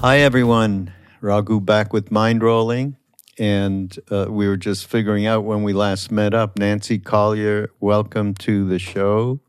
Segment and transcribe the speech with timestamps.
[0.00, 0.92] Hi, everyone.
[1.20, 2.96] Raghu back with Mind Rolling.
[3.36, 6.56] And uh, we were just figuring out when we last met up.
[6.56, 9.40] Nancy Collier, welcome to the show.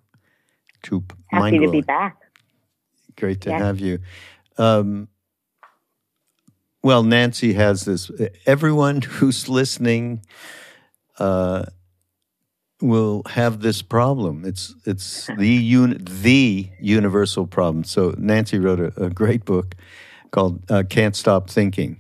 [0.83, 1.71] To Happy Mind to Rolling.
[1.71, 2.17] be back.
[3.15, 3.99] Great to have you.
[4.57, 5.07] Um,
[6.81, 8.09] well, Nancy has this.
[8.47, 10.25] Everyone who's listening
[11.19, 11.65] uh,
[12.81, 14.45] will have this problem.
[14.45, 17.83] It's it's the un, the universal problem.
[17.83, 19.75] So Nancy wrote a, a great book
[20.31, 21.97] called uh, "Can't Stop Thinking,"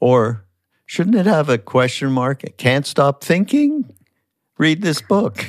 [0.00, 0.44] or
[0.86, 2.42] shouldn't it have a question mark?
[2.56, 3.94] Can't stop thinking.
[4.58, 5.44] Read this book.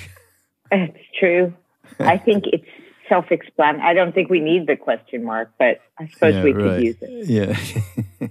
[0.71, 1.53] It's true.
[1.99, 2.67] I think it's
[3.09, 3.89] self-explanatory.
[3.89, 6.63] I don't think we need the question mark, but I suppose yeah, we right.
[6.63, 7.27] could use it.
[8.21, 8.27] Yeah.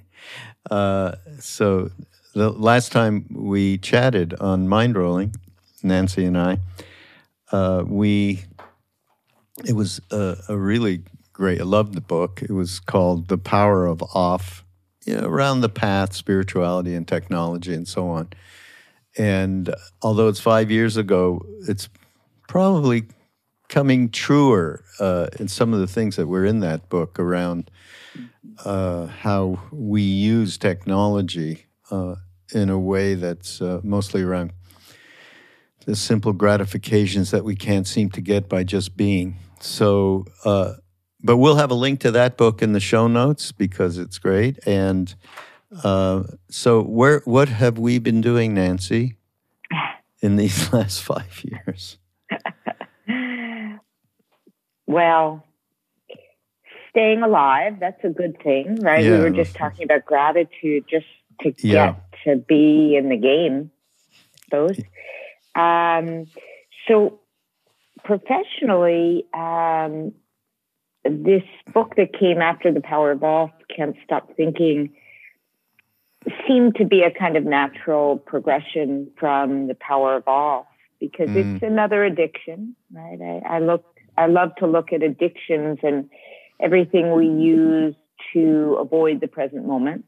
[0.70, 1.90] uh, so
[2.34, 5.34] the last time we chatted on Mind Rolling,
[5.82, 6.58] Nancy and I,
[7.50, 8.44] uh, we
[9.66, 11.02] it was a, a, really
[11.38, 11.60] great.
[11.60, 12.42] I loved the book.
[12.42, 14.64] It was called "The Power of Off,"
[15.06, 18.30] you know, around the path, spirituality, and technology, and so on.
[19.16, 19.72] And
[20.02, 21.88] although it's five years ago, it's
[22.48, 23.04] probably
[23.68, 27.70] coming truer uh, in some of the things that were in that book around
[28.64, 32.16] uh, how we use technology uh,
[32.52, 34.52] in a way that's uh, mostly around
[35.86, 39.36] the simple gratifications that we can't seem to get by just being.
[39.60, 40.74] So, uh,
[41.22, 44.58] but we'll have a link to that book in the show notes because it's great.
[44.66, 45.14] And
[45.84, 49.16] uh, so, where what have we been doing, Nancy,
[50.20, 51.98] in these last five years?
[54.86, 55.44] well,
[56.90, 59.04] staying alive, that's a good thing, right?
[59.04, 61.06] Yeah, we were just talking about gratitude just
[61.40, 61.92] to yeah.
[61.92, 63.70] get to be in the game.
[64.50, 64.78] Those.
[65.54, 66.26] Um,
[66.86, 67.20] so
[68.04, 70.12] professionally, um,
[71.10, 71.42] this
[71.72, 74.94] book that came after The Power of Off, Can't Stop Thinking,
[76.46, 80.66] seemed to be a kind of natural progression from The Power of Off
[81.00, 81.54] because mm.
[81.54, 83.18] it's another addiction, right?
[83.20, 83.84] I, I look,
[84.16, 86.10] I love to look at addictions and
[86.60, 87.94] everything we use
[88.32, 90.04] to avoid the present moment.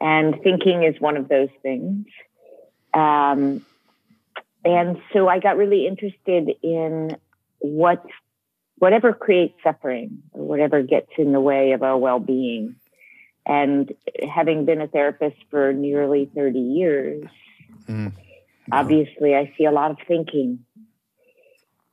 [0.00, 2.06] And thinking is one of those things.
[2.92, 3.64] Um,
[4.64, 7.16] and so I got really interested in
[7.60, 8.04] what
[8.82, 12.74] whatever creates suffering or whatever gets in the way of our well-being.
[13.46, 13.92] And
[14.28, 17.24] having been a therapist for nearly 30 years,
[17.88, 18.12] mm.
[18.72, 20.64] obviously I see a lot of thinking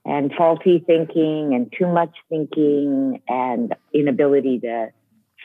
[0.03, 4.87] and faulty thinking and too much thinking and inability to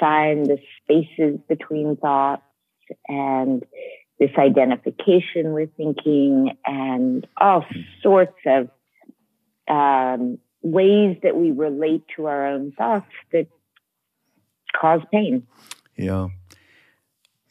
[0.01, 2.41] find the spaces between thoughts
[3.07, 3.67] and
[4.19, 7.67] this identification with thinking and all
[8.03, 8.71] sorts of
[9.69, 13.47] um, ways that we relate to our own thoughts that
[14.75, 15.47] cause pain.
[15.97, 16.29] Yeah.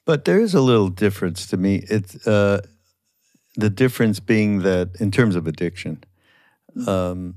[0.04, 1.86] But there is a little difference to me.
[1.90, 2.62] It's uh,
[3.56, 6.04] the difference being that, in terms of addiction,
[6.88, 7.36] um,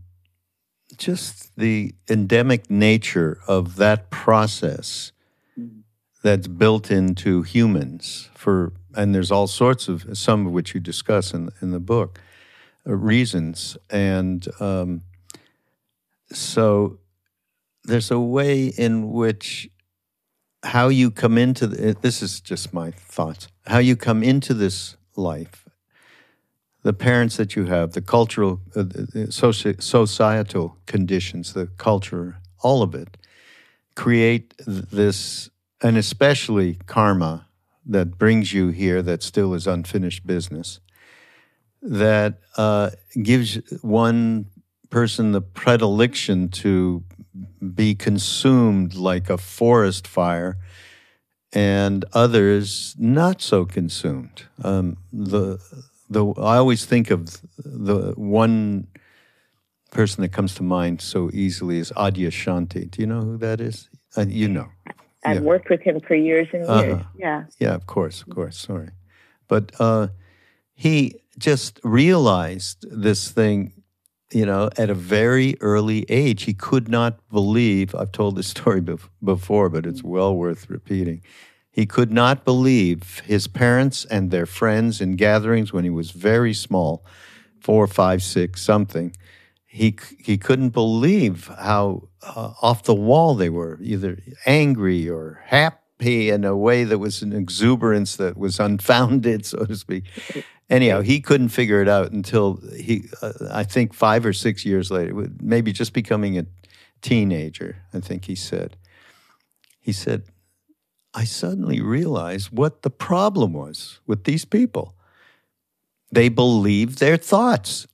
[0.96, 5.12] just the endemic nature of that process
[6.22, 11.32] that's built into humans for and there's all sorts of some of which you discuss
[11.32, 12.18] in in the book
[12.86, 15.02] uh, reasons and um,
[16.32, 16.98] so
[17.84, 19.70] there's a way in which
[20.62, 23.48] how you come into the, this is just my thoughts.
[23.66, 25.66] How you come into this life
[26.86, 29.26] the parents that you have, the cultural, uh, the
[29.80, 33.16] societal conditions, the culture, all of it,
[33.96, 35.50] create this,
[35.82, 37.48] and especially karma
[37.84, 40.78] that brings you here that still is unfinished business,
[41.82, 44.46] that uh, gives one
[44.90, 47.04] person the predilection to
[47.74, 50.56] be consumed like a forest fire
[51.52, 54.44] and others not so consumed.
[54.62, 55.58] Um, the
[56.08, 58.86] the I always think of the one
[59.90, 62.90] person that comes to mind so easily is Adyashanti.
[62.90, 63.88] Do you know who that is?
[64.16, 64.68] Uh, you know.
[65.24, 65.40] I've yeah.
[65.40, 66.94] worked with him for years and years.
[66.94, 67.04] Uh-huh.
[67.16, 67.44] Yeah.
[67.58, 68.58] Yeah, of course, of course.
[68.58, 68.90] Sorry,
[69.48, 70.08] but uh,
[70.74, 73.72] he just realized this thing.
[74.36, 77.94] You know, at a very early age, he could not believe.
[77.94, 81.22] I've told this story before, but it's well worth repeating.
[81.70, 86.52] He could not believe his parents and their friends in gatherings when he was very
[86.52, 87.02] small,
[87.62, 89.16] four, five, six, something.
[89.64, 96.28] He, he couldn't believe how uh, off the wall they were, either angry or happy
[96.28, 100.04] in a way that was an exuberance that was unfounded, so to speak.
[100.68, 104.90] Anyhow, he couldn't figure it out until he, uh, I think, five or six years
[104.90, 106.46] later, maybe just becoming a
[107.02, 108.76] teenager, I think he said.
[109.80, 110.24] He said,
[111.14, 114.96] I suddenly realized what the problem was with these people.
[116.10, 117.86] They believed their thoughts.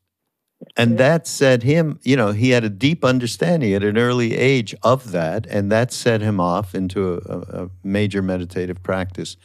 [0.77, 4.75] And that set him, you know, he had a deep understanding at an early age
[4.83, 9.37] of that, and that set him off into a, a major meditative practice,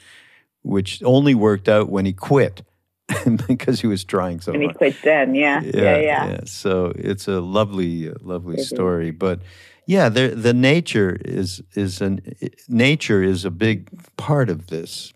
[0.62, 2.62] which only worked out when he quit
[3.48, 4.76] because he was trying so and hard.
[4.76, 5.62] he quit then, yeah.
[5.62, 5.98] Yeah, yeah.
[5.98, 6.30] yeah.
[6.30, 6.40] yeah.
[6.46, 9.12] So it's a lovely, lovely story.
[9.12, 9.42] But
[9.86, 12.22] yeah, the the nature is is an
[12.68, 15.14] nature is a big part of this.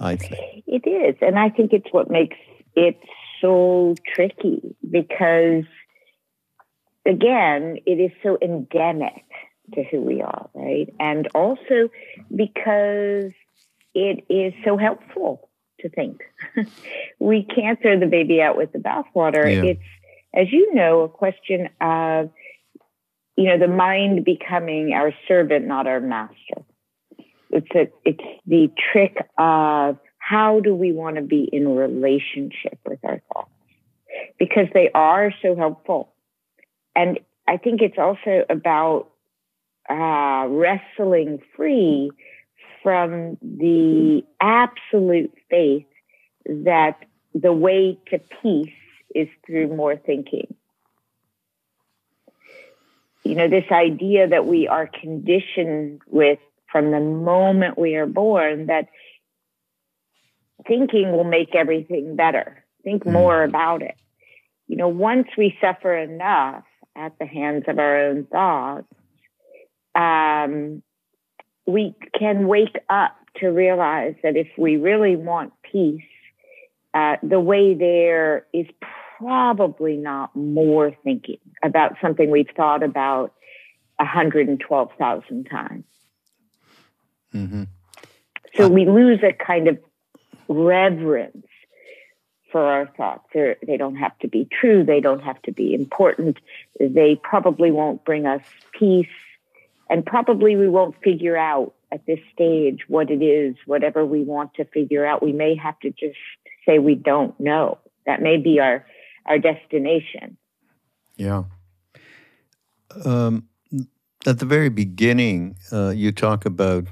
[0.00, 2.36] I think it is, and I think it's what makes
[2.74, 2.98] it
[3.40, 5.64] so tricky because,
[7.06, 9.24] again, it is so endemic
[9.74, 10.92] to who we are, right?
[10.98, 11.88] And also
[12.34, 13.32] because
[13.94, 15.48] it is so helpful
[15.82, 16.22] to think.
[17.18, 19.44] we can't throw the baby out with the bathwater.
[19.44, 19.70] Yeah.
[19.70, 19.82] It's,
[20.34, 22.30] as you know, a question of
[23.36, 26.64] you know, the mind becoming our servant, not our master.
[27.50, 33.00] It's a, it's the trick of how do we want to be in relationship with
[33.04, 33.50] our thoughts
[34.38, 36.12] because they are so helpful.
[36.94, 39.10] And I think it's also about
[39.88, 42.10] uh, wrestling free
[42.82, 45.86] from the absolute faith
[46.46, 46.98] that
[47.34, 48.72] the way to peace
[49.14, 50.54] is through more thinking
[53.24, 56.38] you know, this idea that we are conditioned with
[56.70, 58.88] from the moment we are born that
[60.66, 62.64] thinking will make everything better.
[62.82, 63.12] Think mm.
[63.12, 63.96] more about it.
[64.66, 66.64] You know, once we suffer enough
[66.96, 68.86] at the hands of our own thoughts,
[69.94, 70.82] um,
[71.66, 76.02] we can wake up to realize that if we really want peace,
[76.94, 78.66] uh, the way there is
[79.18, 83.32] probably not more thinking about something we've thought about
[83.96, 85.84] 112,000 times.
[87.32, 87.62] Mm-hmm.
[88.56, 89.78] So we lose a kind of
[90.48, 91.46] reverence
[92.50, 93.24] for our thoughts.
[93.32, 94.84] They're, they do not have to be true.
[94.84, 96.38] They don't have to be important.
[96.78, 98.42] They probably won't bring us
[98.78, 99.06] peace.
[99.90, 104.54] And probably we won't figure out at this stage what it is, whatever we want
[104.54, 105.22] to figure out.
[105.22, 106.16] We may have to just
[106.66, 107.78] say we don't know.
[108.06, 108.86] That may be our
[109.26, 110.36] our destination.
[111.16, 111.44] Yeah.
[113.04, 113.48] Um,
[114.26, 116.86] at the very beginning, uh, you talk about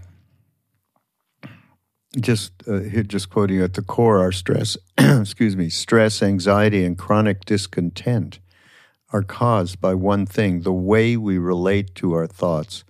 [2.18, 6.98] just uh, just quoting you at the core, our stress, excuse me, stress, anxiety, and
[6.98, 8.40] chronic discontent
[9.12, 12.84] are caused by one thing: the way we relate to our thoughts.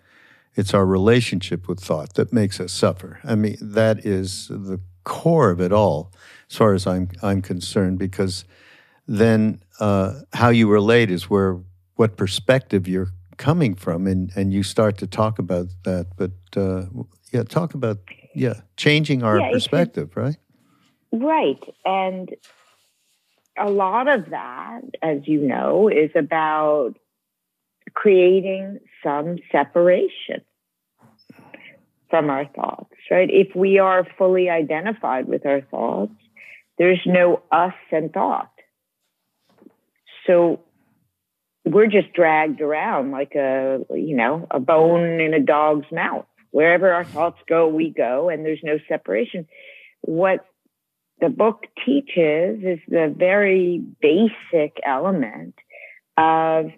[0.56, 3.20] It's our relationship with thought that makes us suffer.
[3.24, 6.12] I mean, that is the core of it all,
[6.50, 8.44] as far as I'm I'm concerned, because
[9.06, 11.58] then uh, how you relate is where
[11.96, 16.06] what perspective you're coming from, and and you start to talk about that.
[16.16, 16.86] But uh,
[17.32, 17.98] yeah, talk about
[18.34, 20.36] yeah changing our yeah, perspective, right?
[21.12, 22.30] Right, and
[23.60, 26.94] a lot of that, as you know, is about
[27.94, 30.42] creating some separation
[32.08, 33.28] from our thoughts, right?
[33.30, 36.12] If we are fully identified with our thoughts,
[36.78, 38.50] there's no us and thought.
[40.26, 40.60] So
[41.64, 46.26] we're just dragged around like a, you know, a bone in a dog's mouth.
[46.50, 49.46] Wherever our thoughts go, we go, and there's no separation.
[50.00, 50.44] What
[51.20, 55.54] the book teaches is the very basic element
[56.16, 56.70] of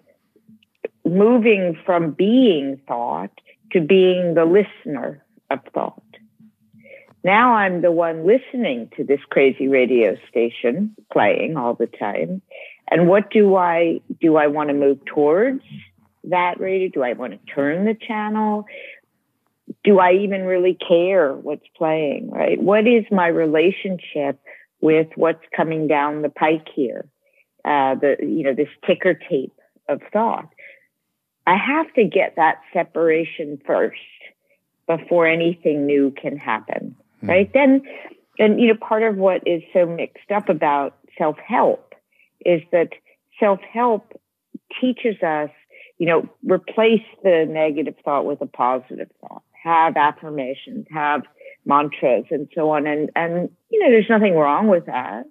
[1.05, 3.31] moving from being thought
[3.71, 6.01] to being the listener of thought.
[7.23, 12.41] Now I'm the one listening to this crazy radio station playing all the time.
[12.91, 14.35] And what do I do?
[14.35, 15.63] I want to move towards
[16.25, 16.89] that radio?
[16.89, 18.65] Do I want to turn the channel?
[19.83, 22.29] Do I even really care what's playing?
[22.31, 22.61] Right?
[22.61, 24.39] What is my relationship
[24.81, 27.05] with what's coming down the pike here?
[27.65, 29.53] Uh, the you know this ticker tape
[29.87, 30.49] of thought.
[31.45, 33.99] I have to get that separation first
[34.87, 36.95] before anything new can happen.
[37.21, 37.29] Hmm.
[37.29, 37.53] Right?
[37.53, 37.83] Then,
[38.39, 41.93] and you know, part of what is so mixed up about self help
[42.45, 42.89] is that
[43.39, 44.19] self help
[44.81, 45.49] teaches us,
[45.97, 51.21] you know, replace the negative thought with a positive thought, have affirmations, have
[51.65, 52.85] mantras, and so on.
[52.87, 55.23] And, and, you know, there's nothing wrong with that.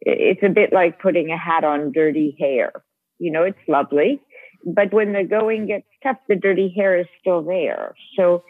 [0.00, 2.72] It's a bit like putting a hat on dirty hair.
[3.18, 4.20] You know, it's lovely.
[4.64, 7.94] But when the going gets tough, the dirty hair is still there.
[8.16, 8.44] So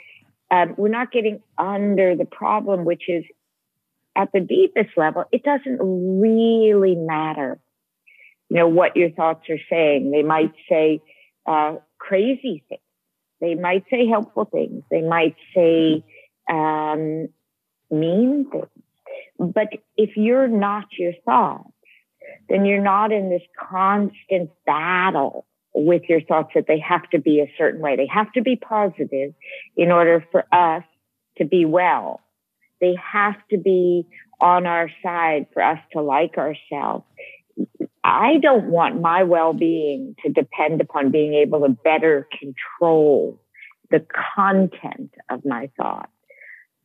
[0.50, 3.24] um, we're not getting under the problem, which is
[4.16, 7.60] at the deepest level, it doesn't really matter
[8.50, 10.10] you know, what your thoughts are saying.
[10.10, 11.00] They might say
[11.46, 12.80] uh, crazy things.
[13.40, 14.82] They might say helpful things.
[14.90, 16.04] They might say
[16.50, 17.28] um,
[17.90, 18.66] mean things.
[19.38, 21.70] But if you're not your thoughts,
[22.48, 27.40] then you're not in this constant battle with your thoughts that they have to be
[27.40, 27.96] a certain way.
[27.96, 29.34] They have to be positive
[29.76, 30.84] in order for us
[31.38, 32.20] to be well.
[32.80, 34.06] They have to be
[34.40, 37.04] on our side for us to like ourselves.
[38.02, 43.40] I don't want my well being to depend upon being able to better control
[43.90, 44.04] the
[44.36, 46.12] content of my thoughts.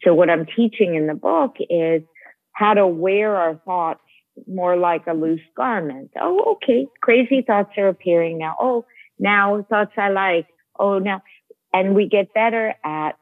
[0.03, 2.01] So, what I'm teaching in the book is
[2.51, 4.01] how to wear our thoughts
[4.47, 6.11] more like a loose garment.
[6.19, 6.87] Oh, okay.
[7.01, 8.55] Crazy thoughts are appearing now.
[8.59, 8.85] Oh,
[9.17, 10.47] now thoughts I like.
[10.77, 11.21] Oh, now.
[11.73, 13.13] And we get better at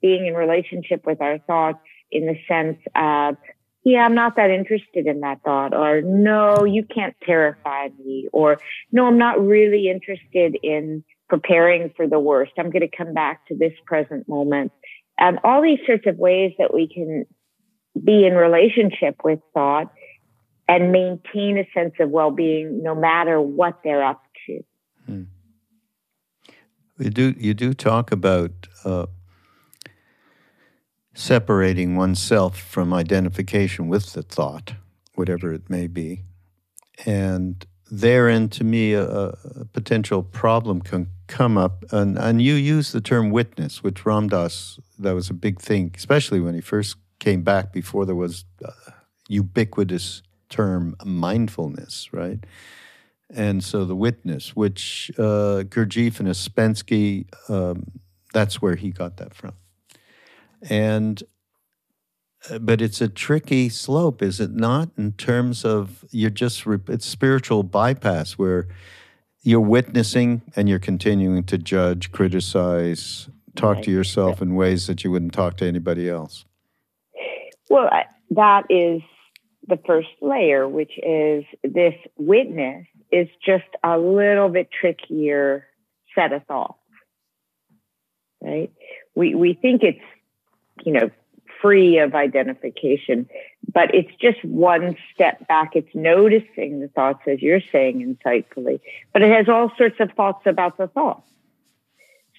[0.00, 1.78] being in relationship with our thoughts
[2.10, 3.36] in the sense of,
[3.84, 8.58] yeah, I'm not that interested in that thought, or no, you can't terrify me, or
[8.92, 12.52] no, I'm not really interested in preparing for the worst.
[12.58, 14.72] I'm going to come back to this present moment.
[15.18, 17.26] And all these sorts of ways that we can
[18.02, 19.92] be in relationship with thought
[20.68, 24.60] and maintain a sense of well-being no matter what they're up to.
[25.06, 25.22] Hmm.
[26.98, 29.06] You do you do talk about uh,
[31.14, 34.74] separating oneself from identification with the thought,
[35.14, 36.22] whatever it may be,
[37.04, 41.84] and therein, to me, a, a potential problem can come up.
[41.92, 45.92] And, and you use the term witness, which Ram Dass, that was a big thing,
[45.94, 48.46] especially when he first came back before there was
[49.28, 52.44] ubiquitous term mindfulness, right?
[53.28, 57.84] And so the witness, which uh, Gurdjieff and Ouspensky, um,
[58.32, 59.52] that's where he got that from.
[60.68, 61.22] And
[62.50, 64.90] uh, but it's a tricky slope, is it not?
[64.96, 68.68] In terms of you're just it's spiritual bypass where
[69.42, 73.84] you're witnessing and you're continuing to judge, criticize, talk right.
[73.84, 76.44] to yourself in ways that you wouldn't talk to anybody else.
[77.68, 77.90] Well,
[78.30, 79.02] that is
[79.66, 85.66] the first layer, which is this witness is just a little bit trickier
[86.14, 86.78] set of thoughts,
[88.42, 88.70] right?
[89.14, 90.00] We we think it's
[90.84, 91.10] you know
[91.60, 93.28] free of identification,
[93.72, 95.76] but it's just one step back.
[95.76, 98.80] It's noticing the thoughts as you're saying insightfully,
[99.12, 101.28] but it has all sorts of thoughts about the thoughts.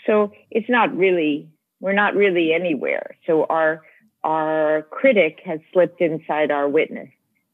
[0.05, 3.17] So it's not really we're not really anywhere.
[3.25, 3.81] So our
[4.23, 7.09] our critic has slipped inside our witness,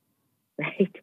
[0.59, 0.95] right?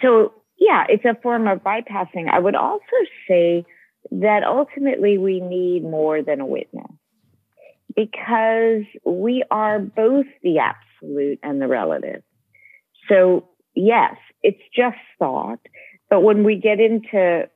[0.00, 2.28] So, yeah, it's a form of bypassing.
[2.30, 2.82] I would also
[3.28, 3.66] say
[4.10, 6.90] that ultimately we need more than a witness
[7.94, 12.22] because we are both the absolute and the relative.
[13.08, 15.60] So, yes, it's just thought.
[16.10, 17.48] But when we get into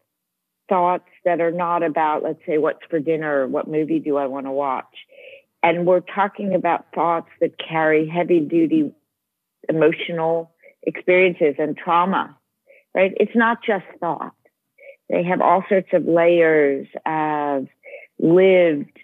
[0.68, 4.26] thoughts that are not about, let's say, what's for dinner or what movie do I
[4.26, 4.86] want to watch,
[5.62, 8.92] and we're talking about thoughts that carry heavy duty
[9.68, 10.52] emotional
[10.82, 12.36] experiences and trauma,
[12.94, 13.12] right?
[13.16, 14.34] It's not just thought.
[15.08, 17.66] They have all sorts of layers of
[18.18, 18.98] lived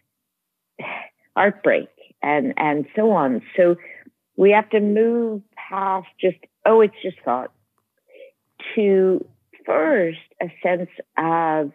[1.36, 1.88] heartbreak
[2.22, 3.42] and, and so on.
[3.56, 3.76] So
[4.36, 7.52] we have to move past just, oh, it's just thought
[8.74, 9.24] to
[9.66, 11.72] first a sense of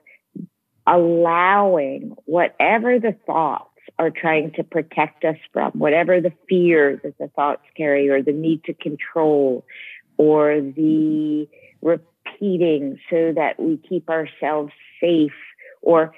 [0.85, 3.65] allowing whatever the thoughts
[3.97, 8.31] are trying to protect us from, whatever the fear that the thoughts carry, or the
[8.31, 9.65] need to control,
[10.17, 11.47] or the
[11.81, 15.31] repeating so that we keep ourselves safe,
[15.81, 16.13] or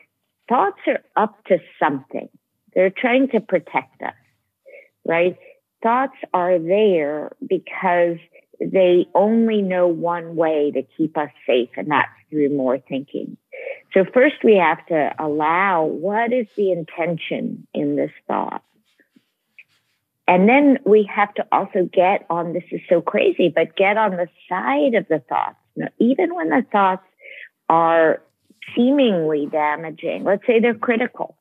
[0.50, 2.30] thoughts are up to something.
[2.74, 4.14] They're trying to protect us,
[5.06, 5.38] right?
[5.84, 8.18] Thoughts are there because
[8.60, 13.38] they only know one way to keep us safe, and that's through more thinking.
[13.94, 18.64] So first we have to allow what is the intention in this thought.
[20.28, 24.12] And then we have to also get on, this is so crazy, but get on
[24.12, 25.58] the side of the thoughts.
[25.76, 27.04] Now, even when the thoughts
[27.68, 28.22] are
[28.76, 31.36] seemingly damaging, let's say they're critical,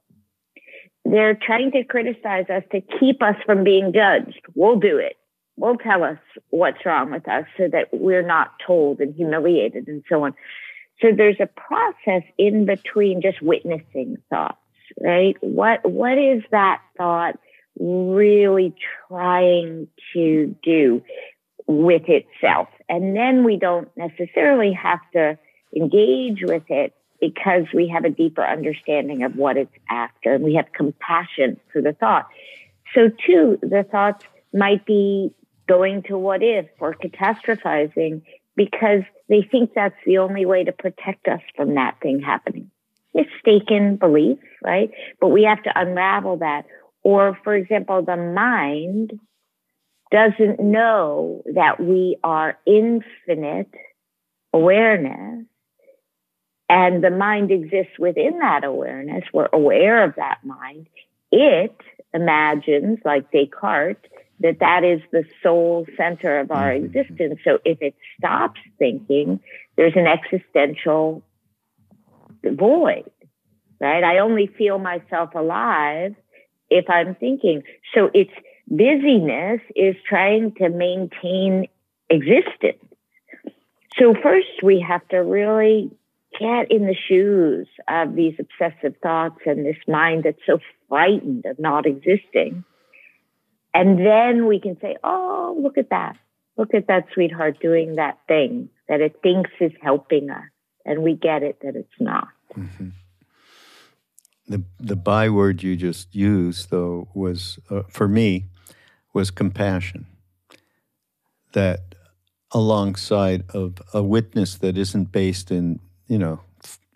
[1.04, 4.40] they're trying to criticize us to keep us from being judged.
[4.54, 5.16] We'll do it.
[5.56, 6.18] We'll tell us
[6.50, 10.34] what's wrong with us so that we're not told and humiliated and so on.
[11.00, 14.56] So there's a process in between just witnessing thoughts,
[15.02, 15.36] right?
[15.40, 17.38] What, what is that thought
[17.78, 18.74] really
[19.08, 21.02] trying to do
[21.66, 22.68] with itself?
[22.88, 25.38] And then we don't necessarily have to
[25.74, 30.54] engage with it because we have a deeper understanding of what it's after and we
[30.54, 32.28] have compassion for the thought.
[32.94, 35.32] So too, the thoughts might be
[35.68, 38.22] going to what if or catastrophizing
[38.56, 42.70] because they think that's the only way to protect us from that thing happening.
[43.14, 44.90] Mistaken belief, right?
[45.20, 46.66] But we have to unravel that.
[47.02, 49.18] Or, for example, the mind
[50.10, 53.70] doesn't know that we are infinite
[54.52, 55.46] awareness
[56.70, 59.24] and the mind exists within that awareness.
[59.34, 60.86] We're aware of that mind.
[61.32, 61.74] It
[62.14, 64.06] imagines, like Descartes,
[64.38, 66.96] that that is the sole center of our mm-hmm.
[66.96, 67.40] existence.
[67.44, 69.40] So if it stops thinking,
[69.76, 71.24] there's an existential
[72.44, 73.10] void,
[73.80, 74.04] right?
[74.04, 76.14] I only feel myself alive
[76.70, 77.64] if I'm thinking.
[77.96, 78.30] So it's
[78.68, 81.66] busyness is trying to maintain
[82.08, 82.84] existence.
[83.98, 85.90] So first we have to really
[86.40, 91.58] get in the shoes of these obsessive thoughts and this mind that's so frightened of
[91.58, 92.64] not existing.
[93.74, 96.16] And then we can say, oh, look at that.
[96.56, 100.44] Look at that sweetheart doing that thing that it thinks is helping us.
[100.84, 102.28] And we get it that it's not.
[102.56, 102.88] Mm-hmm.
[104.48, 108.46] The, the byword you just used, though, was, uh, for me,
[109.12, 110.06] was compassion.
[111.52, 111.94] That
[112.52, 115.78] alongside of a witness that isn't based in,
[116.10, 116.40] you know,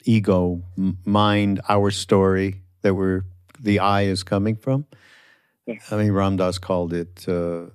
[0.04, 0.61] ego,
[1.04, 3.23] mind, our story that we're
[3.61, 4.87] the I is coming from.
[5.66, 5.90] Yes.
[5.92, 7.66] I mean, Ram Dass called it uh,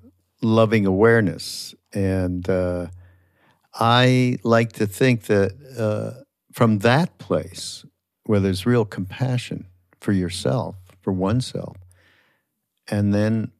[0.42, 2.88] loving awareness, and uh,
[3.74, 7.86] I like to think that uh, from that place
[8.26, 9.66] where there's real compassion
[10.02, 11.78] for yourself, for oneself,
[12.90, 13.52] and then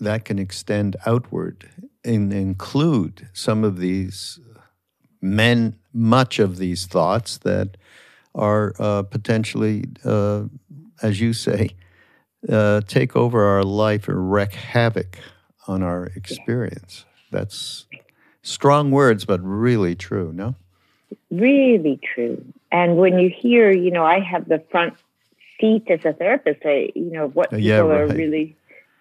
[0.00, 1.68] that can extend outward
[2.04, 4.40] and include some of these
[5.20, 7.76] men, much of these thoughts that
[8.34, 10.44] are uh, potentially, uh,
[11.02, 11.70] as you say,
[12.48, 15.18] uh, take over our life and wreak havoc
[15.66, 17.04] on our experience.
[17.30, 17.86] That's
[18.42, 20.54] strong words, but really true, no?
[21.30, 22.44] Really true.
[22.70, 24.94] And when you hear, you know, I have the front
[25.60, 28.00] seat as a therapist, I, you know, what people yeah, right.
[28.02, 28.56] are really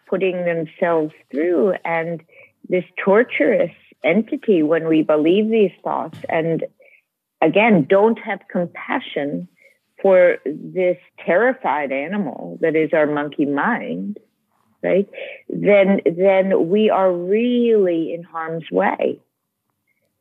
[0.08, 2.22] putting themselves through and
[2.70, 3.72] this torturous
[4.04, 6.66] entity when we believe these thoughts and
[7.42, 9.48] again don't have compassion
[10.02, 14.18] for this terrified animal that is our monkey mind
[14.84, 15.10] right
[15.50, 19.20] then then we are really in harm's way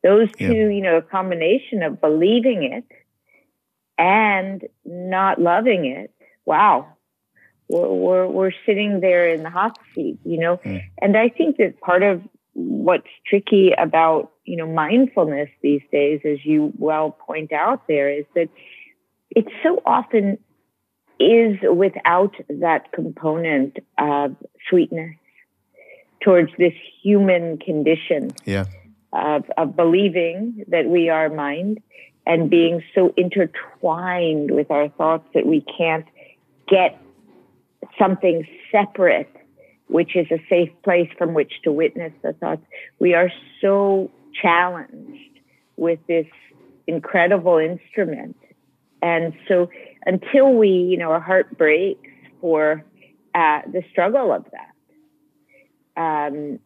[0.03, 0.69] those two yeah.
[0.69, 2.85] you know a combination of believing it
[3.97, 6.11] and not loving it
[6.45, 6.87] wow
[7.69, 10.57] we're, we're, we're sitting there in the hot seat, you know?
[10.57, 10.83] Mm.
[11.01, 12.21] And I think that part of
[12.57, 18.25] what's tricky about, you know, mindfulness these days, as you well point out there, is
[18.33, 18.49] that
[19.29, 20.39] it so often
[21.19, 24.35] is without that component of
[24.69, 25.15] sweetness
[26.21, 28.65] towards this human condition yeah.
[29.13, 31.79] of, of believing that we are mind
[32.25, 36.05] and being so intertwined with our thoughts that we can't
[36.67, 36.99] get
[37.99, 39.29] something separate,
[39.87, 42.61] which is a safe place from which to witness the thoughts.
[42.99, 45.39] We are so challenged
[45.77, 46.27] with this
[46.87, 48.37] incredible instrument.
[49.01, 49.69] And so
[50.05, 52.09] until we, you know, our heart breaks
[52.41, 52.83] for
[53.33, 56.59] uh, the struggle of that, um,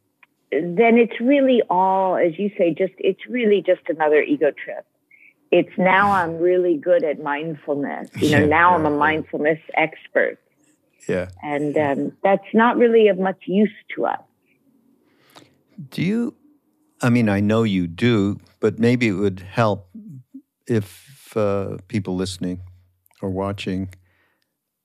[0.51, 4.85] then it's really all, as you say, just, it's really just another ego trip.
[5.51, 8.09] It's now I'm really good at mindfulness.
[8.15, 10.39] You know, now I'm a mindfulness expert.
[11.07, 11.29] Yeah.
[11.43, 14.21] And um, that's not really of much use to us.
[15.89, 16.35] Do you,
[17.01, 19.89] I mean, I know you do, but maybe it would help
[20.67, 22.61] if uh, people listening
[23.21, 23.89] or watching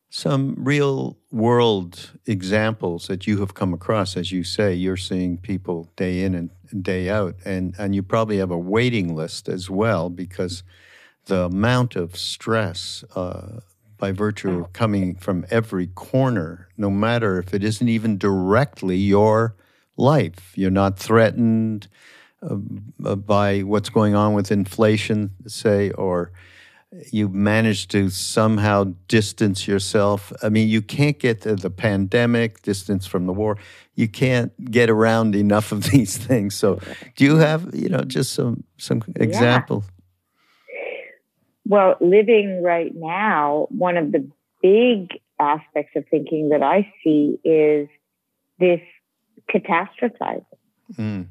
[0.09, 5.91] some real world examples that you have come across as you say you're seeing people
[5.97, 6.51] day in and,
[6.83, 10.63] day out and and you probably have a waiting list as well because
[11.27, 13.61] the amount of stress uh,
[13.99, 19.57] by virtue of coming from every corner, no matter if it isn't even directly your
[19.97, 20.53] life.
[20.55, 21.89] You're not threatened
[22.43, 22.57] uh,
[23.17, 26.33] by what's going on with inflation, say, or
[27.13, 30.33] you managed to somehow distance yourself.
[30.43, 33.59] I mean, you can't get to the pandemic, distance from the war.
[33.95, 36.55] You can't get around enough of these things.
[36.55, 36.81] So,
[37.17, 39.85] do you have, you know, just some some examples?
[39.87, 39.96] Yeah.
[41.69, 44.31] Well, living right now, one of the
[44.63, 47.89] big aspects of thinking that I see is
[48.59, 48.81] this
[49.53, 50.45] catastrophizing.
[50.95, 51.27] Mm.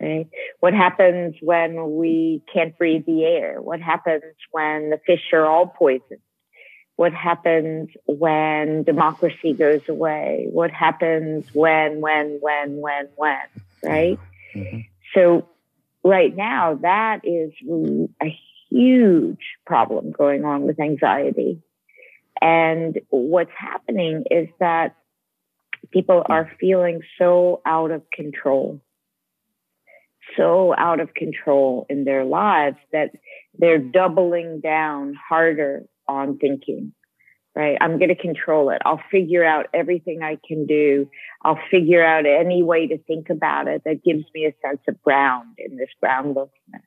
[0.00, 0.28] Right?
[0.60, 3.60] What happens when we can't breathe the air?
[3.60, 6.20] What happens when the fish are all poisoned?
[6.96, 10.46] What happens when democracy goes away?
[10.50, 13.38] What happens when, when, when, when, when,
[13.82, 14.18] right?
[14.54, 14.80] Mm-hmm.
[15.14, 15.48] So
[16.04, 17.52] right now, that is
[18.22, 18.38] a
[18.76, 21.62] huge problem going on with anxiety.
[22.40, 24.96] And what's happening is that
[25.90, 28.80] People are feeling so out of control,
[30.36, 33.10] so out of control in their lives that
[33.58, 36.92] they're doubling down harder on thinking,
[37.54, 37.76] right?
[37.80, 38.82] I'm going to control it.
[38.84, 41.08] I'll figure out everything I can do.
[41.42, 45.00] I'll figure out any way to think about it that gives me a sense of
[45.02, 46.82] ground in this groundlessness.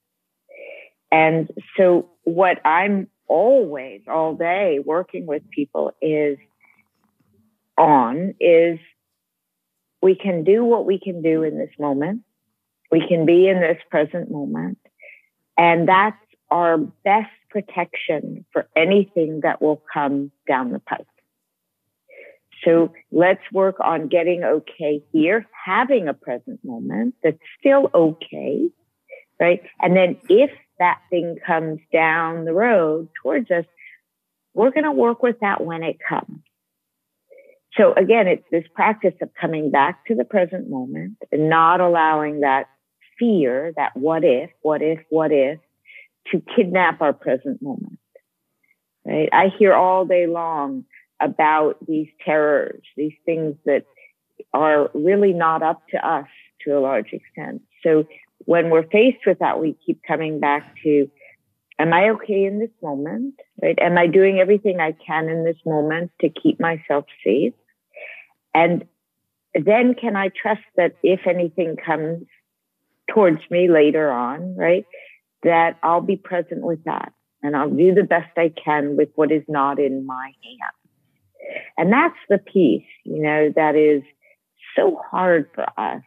[1.11, 6.37] And so what I'm always all day working with people is
[7.77, 8.79] on is
[10.01, 12.21] we can do what we can do in this moment.
[12.91, 14.77] We can be in this present moment.
[15.57, 16.17] And that's
[16.49, 21.07] our best protection for anything that will come down the pipe.
[22.63, 28.69] So let's work on getting okay here, having a present moment that's still okay,
[29.39, 29.61] right?
[29.79, 33.65] And then if that thing comes down the road towards us,
[34.53, 36.41] we're going to work with that when it comes.
[37.75, 42.39] So again, it's this practice of coming back to the present moment and not allowing
[42.39, 42.65] that
[43.19, 45.59] fear, that what if, what if, what if,
[46.31, 47.99] to kidnap our present moment.
[49.05, 49.29] Right?
[49.31, 50.85] I hear all day long
[51.21, 53.85] about these terrors, these things that
[54.53, 56.27] are really not up to us
[56.65, 57.61] to a large extent.
[57.83, 58.05] So
[58.47, 61.11] when we're faced with that, we keep coming back to,
[61.77, 63.35] am I okay in this moment?
[63.61, 63.77] Right?
[63.77, 67.53] Am I doing everything I can in this moment to keep myself safe?
[68.55, 68.85] And
[69.53, 72.23] then can I trust that if anything comes
[73.13, 74.85] towards me later on, right,
[75.43, 77.11] that I'll be present with that
[77.43, 81.67] and I'll do the best I can with what is not in my hands.
[81.77, 84.03] And that's the piece, you know, that is
[84.73, 86.01] so hard for us,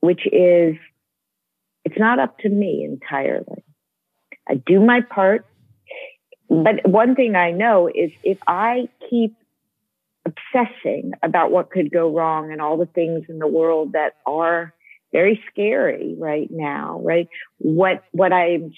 [0.00, 0.76] which is
[1.88, 3.64] it's not up to me entirely.
[4.46, 5.46] I do my part.
[6.50, 9.34] But one thing I know is if I keep
[10.26, 14.74] obsessing about what could go wrong and all the things in the world that are
[15.12, 17.28] very scary right now, right?
[17.56, 18.70] What, what I'm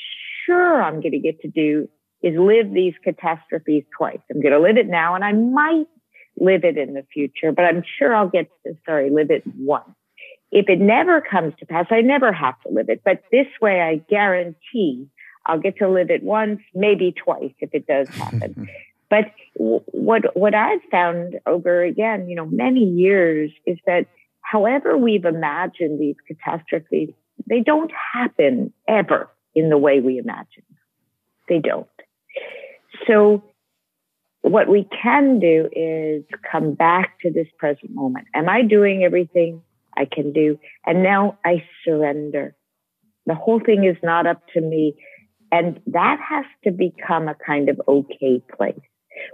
[0.46, 1.88] sure I'm going to get to do
[2.22, 4.20] is live these catastrophes twice.
[4.30, 5.88] I'm going to live it now and I might
[6.36, 9.90] live it in the future, but I'm sure I'll get to, sorry, live it once.
[10.52, 13.02] If it never comes to pass, I never have to live it.
[13.04, 15.08] But this way, I guarantee
[15.46, 18.68] I'll get to live it once, maybe twice if it does happen.
[19.10, 24.06] but what what I've found over again, you know, many years is that
[24.42, 27.10] however we've imagined these catastrophes,
[27.48, 30.64] they don't happen ever in the way we imagine.
[31.48, 31.86] They don't.
[33.06, 33.42] So
[34.42, 38.26] what we can do is come back to this present moment.
[38.34, 39.62] Am I doing everything
[39.96, 40.58] I can do?
[40.86, 42.54] And now I surrender.
[43.26, 44.94] The whole thing is not up to me.
[45.52, 48.80] And that has to become a kind of okay place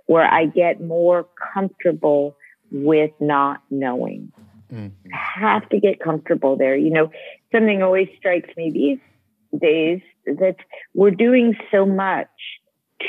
[0.07, 2.37] where I get more comfortable
[2.71, 4.33] with not knowing.
[4.73, 5.11] Mm-hmm.
[5.13, 6.77] have to get comfortable there.
[6.77, 7.11] You know,
[7.53, 10.57] something always strikes me these days that
[10.93, 12.27] we're doing so much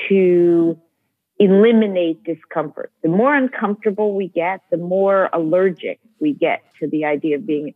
[0.08, 0.80] to
[1.40, 2.92] eliminate discomfort.
[3.04, 7.74] The more uncomfortable we get, the more allergic we get to the idea of being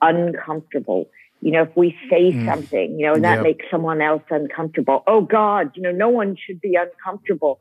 [0.00, 1.10] uncomfortable.
[1.40, 2.44] You know, if we say mm.
[2.44, 3.42] something, you know, and that yep.
[3.42, 5.02] makes someone else uncomfortable.
[5.06, 7.60] Oh God, you know, no one should be uncomfortable.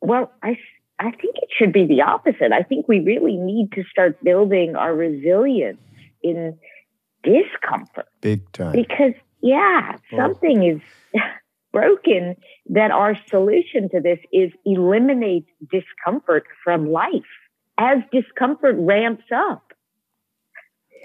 [0.00, 0.58] Well, I
[0.98, 2.52] I think it should be the opposite.
[2.52, 5.80] I think we really need to start building our resilience
[6.22, 6.58] in
[7.22, 8.08] discomfort.
[8.20, 8.72] Big time.
[8.72, 10.80] Because, yeah, something is
[11.74, 12.36] broken
[12.70, 17.34] that our solution to this is eliminate discomfort from life
[17.76, 19.72] as discomfort ramps up.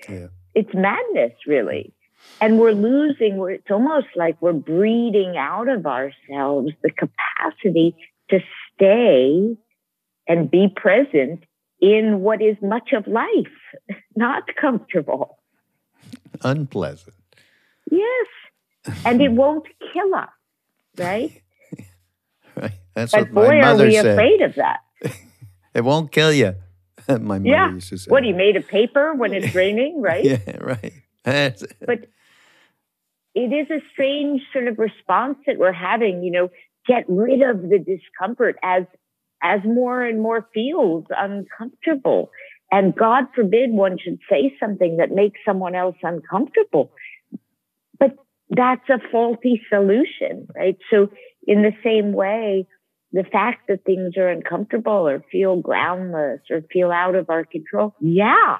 [0.07, 0.27] Yeah.
[0.53, 1.93] It's madness, really.
[2.39, 7.95] And we're losing, we're, it's almost like we're breeding out of ourselves the capacity
[8.29, 8.39] to
[8.73, 9.57] stay
[10.27, 11.43] and be present
[11.81, 13.57] in what is much of life,
[14.15, 15.39] not comfortable.
[16.43, 17.15] Unpleasant.
[17.89, 18.27] Yes.
[19.05, 20.29] And it won't kill us,
[20.99, 21.41] right?
[22.55, 22.73] right.
[22.93, 24.05] That's but what boy, my mother are we said.
[24.05, 24.79] afraid of that.
[25.73, 26.55] it won't kill you.
[27.07, 27.73] my mother yeah.
[27.73, 28.09] used to say.
[28.09, 30.23] What, you made of paper when it's raining, right?
[30.23, 30.93] yeah, right.
[31.23, 32.07] but
[33.35, 36.49] it is a strange sort of response that we're having, you know,
[36.87, 38.83] get rid of the discomfort as
[39.41, 42.29] as more and more feels uncomfortable.
[42.71, 46.91] And God forbid one should say something that makes someone else uncomfortable.
[47.97, 48.15] But
[48.49, 50.77] that's a faulty solution, right?
[50.91, 51.09] So
[51.47, 52.67] in the same way,
[53.11, 57.95] the fact that things are uncomfortable or feel groundless or feel out of our control.
[57.99, 58.57] Yeah.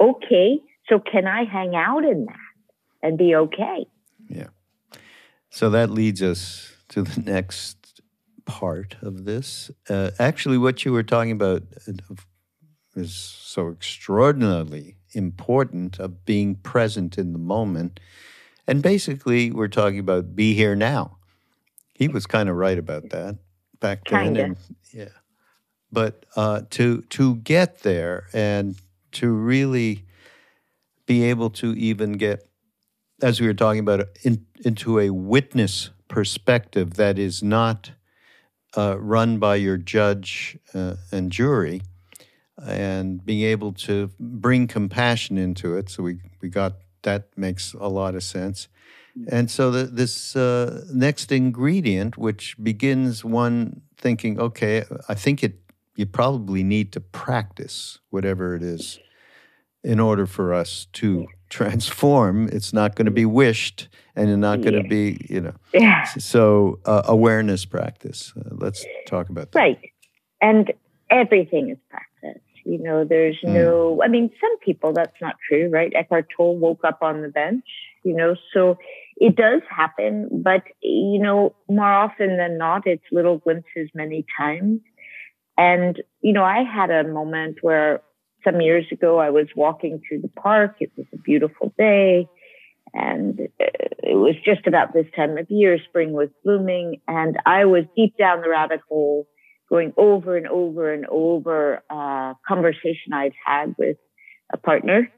[0.00, 0.60] Okay.
[0.88, 3.86] So can I hang out in that and be okay?
[4.28, 4.48] Yeah.
[5.50, 8.00] So that leads us to the next
[8.44, 9.70] part of this.
[9.88, 12.14] Uh, actually, what you were talking about, uh,
[12.94, 18.00] is so extraordinarily important of being present in the moment.
[18.66, 21.18] And basically, we're talking about be here now.
[21.94, 23.38] He was kind of right about that
[23.80, 24.36] back then.
[24.36, 24.56] And,
[24.92, 25.08] yeah.
[25.90, 28.76] But uh, to to get there and
[29.12, 30.04] to really
[31.06, 32.48] be able to even get,
[33.20, 37.90] as we were talking about, in, into a witness perspective that is not
[38.76, 41.82] uh, run by your judge uh, and jury,
[42.64, 45.90] and being able to bring compassion into it.
[45.90, 48.68] So we, we got that makes a lot of sense.
[49.28, 55.58] And so the, this uh, next ingredient, which begins one thinking, okay, I think it
[55.96, 58.98] you probably need to practice whatever it is
[59.84, 62.48] in order for us to transform.
[62.48, 65.54] It's not going to be wished, and you're not going to be, you know.
[65.74, 66.04] Yeah.
[66.04, 68.32] So uh, awareness practice.
[68.36, 69.58] Uh, let's talk about that.
[69.58, 69.92] Right,
[70.40, 70.72] and
[71.10, 72.11] everything is practice.
[72.64, 73.54] You know, there's mm.
[73.54, 74.02] no.
[74.02, 75.92] I mean, some people that's not true, right?
[75.94, 77.64] Eckhart Tolle woke up on the bench.
[78.04, 78.78] You know, so
[79.16, 84.80] it does happen, but you know, more often than not, it's little glimpses many times.
[85.56, 88.02] And you know, I had a moment where
[88.44, 90.76] some years ago, I was walking through the park.
[90.80, 92.28] It was a beautiful day.
[92.94, 95.78] And it was just about this time of year.
[95.88, 97.00] Spring was blooming.
[97.08, 99.26] And I was deep down the rabbit hole,
[99.72, 103.96] going over and over and over a conversation I'd had with
[104.52, 105.10] a partner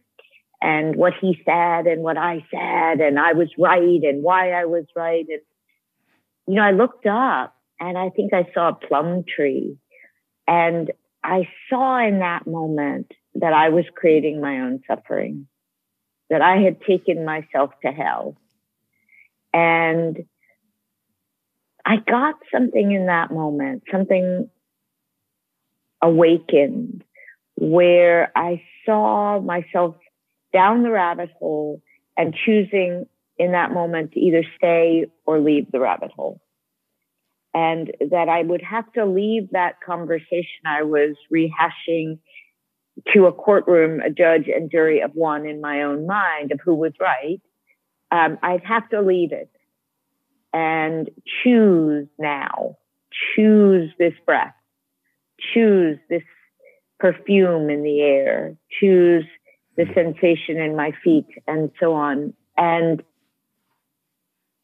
[0.62, 3.01] and what he said and what I said.
[3.01, 5.27] And I was right and why I was right.
[5.29, 5.40] And,
[6.47, 9.77] you know, I looked up and I think I saw a plum tree.
[10.47, 10.93] And
[11.25, 15.49] I saw in that moment that I was creating my own suffering,
[16.31, 18.37] that I had taken myself to hell.
[19.53, 20.25] And
[21.85, 24.49] I got something in that moment, something
[26.03, 27.05] awakened
[27.57, 29.97] where I saw myself
[30.53, 31.83] down the rabbit hole
[32.16, 36.40] and choosing in that moment to either stay or leave the rabbit hole
[37.55, 42.18] and that I would have to leave that conversation I was rehashing
[43.12, 46.75] to a courtroom, a judge and jury of one in my own mind of who
[46.75, 47.40] was right.
[48.11, 49.51] Um, I'd have to leave it
[50.55, 51.11] and
[51.43, 52.77] choose now,
[53.35, 54.55] choose this breath,
[55.53, 56.23] choose this
[57.01, 59.25] perfume in the air, choose
[59.77, 62.33] the sensation in my feet and so on.
[62.57, 63.03] And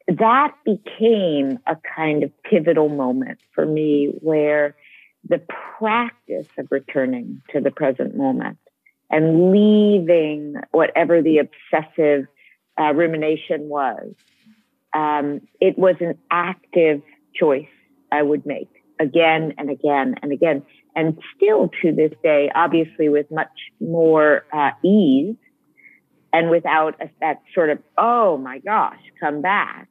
[0.07, 4.75] that became a kind of pivotal moment for me where
[5.27, 5.41] the
[5.77, 8.57] practice of returning to the present moment
[9.09, 12.25] and leaving whatever the obsessive
[12.79, 14.15] uh, rumination was,
[14.93, 17.01] um, it was an active
[17.35, 17.67] choice
[18.11, 20.63] I would make again and again and again.
[20.95, 23.47] And still to this day, obviously with much
[23.79, 25.35] more uh, ease
[26.33, 29.87] and without a, that sort of, oh my gosh, come back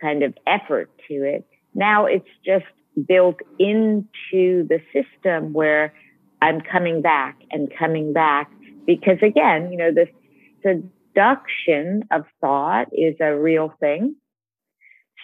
[0.00, 1.46] kind of effort to it.
[1.74, 2.66] Now it's just
[3.06, 5.94] built into the system where
[6.40, 8.50] I'm coming back and coming back
[8.86, 10.08] because again, you know, the
[10.62, 14.16] seduction of thought is a real thing.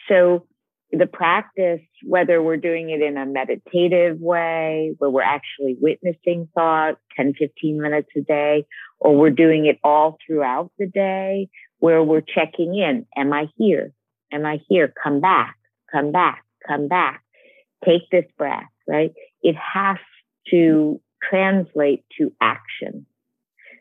[0.08, 0.46] So
[0.90, 6.96] the practice, whether we're doing it in a meditative way, where we're actually witnessing thought
[7.16, 8.66] 10, 15 minutes a day,
[8.98, 13.06] or we're doing it all throughout the day, where we're checking in.
[13.16, 13.92] Am I here?
[14.32, 14.92] Am I here?
[15.02, 15.56] Come back,
[15.92, 17.22] come back, come back.
[17.84, 19.12] Take this breath, right?
[19.42, 19.98] It has
[20.50, 23.06] to translate to action,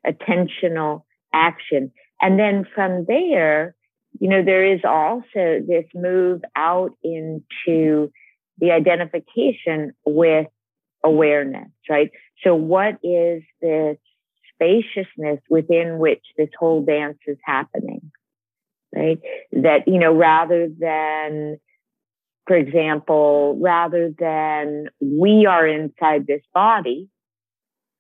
[0.06, 1.92] attentional action.
[2.22, 3.76] And then from there,
[4.19, 8.12] you know, there is also this move out into
[8.60, 10.47] the identification with
[11.03, 12.10] awareness, right?
[12.43, 13.97] So what is this
[14.53, 18.12] spaciousness within which this whole dance is happening?
[18.95, 19.19] right?
[19.51, 21.58] That, you know, rather than,
[22.45, 27.10] for example, rather than we are inside this body,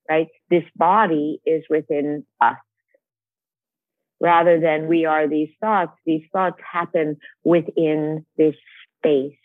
[0.09, 0.27] right?
[0.49, 2.55] This body is within us.
[4.19, 8.55] Rather than we are these thoughts, these thoughts happen within this
[8.97, 9.37] space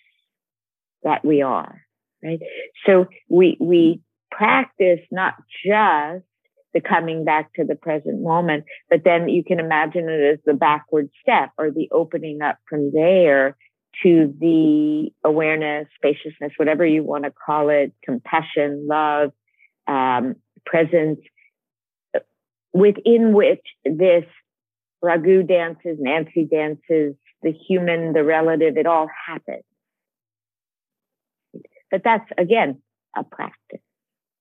[1.02, 1.82] that we are,
[2.22, 2.40] right?
[2.86, 6.24] So we, we practice not just
[6.74, 8.64] the coming back to the present moment.
[8.90, 12.90] But then you can imagine it as the backward step or the opening up from
[12.92, 13.56] there
[14.02, 19.32] to the awareness, spaciousness, whatever you want to call it, compassion, love,
[19.86, 21.20] um, presence,
[22.72, 24.24] within which this
[25.02, 29.64] Raghu dances, Nancy dances, the human, the relative, it all happens.
[31.90, 32.80] But that's again
[33.16, 33.80] a practice.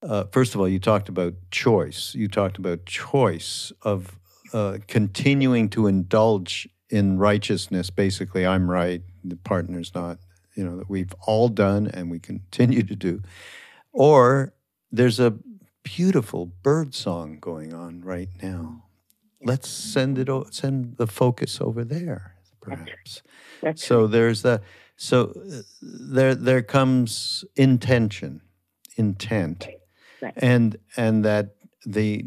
[0.04, 2.16] uh, first of all, you talked about choice.
[2.16, 4.18] You talked about choice of
[4.54, 7.90] uh, continuing to indulge in righteousness.
[7.90, 10.20] Basically, I'm right, the partner's not.
[10.56, 13.22] You know that we've all done and we continue to do.
[13.94, 14.54] Or
[14.92, 15.38] there's a
[15.84, 18.84] beautiful bird song going on right now.
[19.44, 20.30] Let's send it.
[20.54, 23.22] Send the focus over there, perhaps.
[23.62, 24.62] That's so there's the.
[24.96, 28.42] So uh, there there comes intention,
[28.98, 29.68] intent,
[30.22, 30.34] right.
[30.38, 32.26] and and that the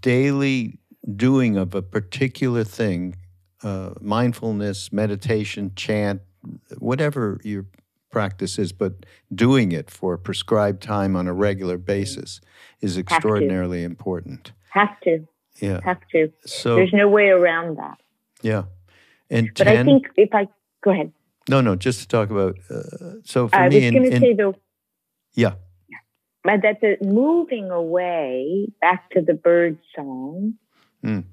[0.00, 0.78] daily
[1.16, 3.16] doing of a particular thing,
[3.62, 6.22] uh, mindfulness, meditation, chant,
[6.78, 7.66] whatever your
[8.10, 12.40] practice is, but doing it for a prescribed time on a regular basis
[12.80, 14.52] is extraordinarily important.
[14.70, 15.26] Have to.
[15.60, 15.80] Yeah.
[15.84, 16.32] Have to.
[16.46, 17.98] So there's no way around that.
[18.42, 18.64] Yeah.
[19.30, 20.48] And but I think if I
[20.82, 21.12] go ahead.
[21.48, 22.56] No, no, just to talk about.
[22.70, 24.54] Uh, so for I me, was going to say though.
[25.34, 25.54] Yeah.
[26.42, 30.54] But that the moving away back to the bird song,
[31.02, 31.24] mm.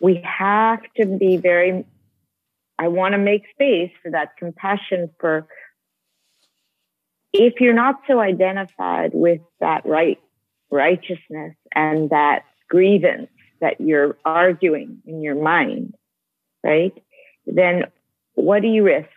[0.00, 1.84] we have to be very.
[2.78, 5.46] I want to make space for that compassion for.
[7.32, 10.20] If you're not so identified with that right
[10.70, 13.28] righteousness and that grievance
[13.62, 15.94] that you're arguing in your mind,
[16.62, 16.92] right?
[17.46, 17.84] Then
[18.34, 19.08] what do you risk?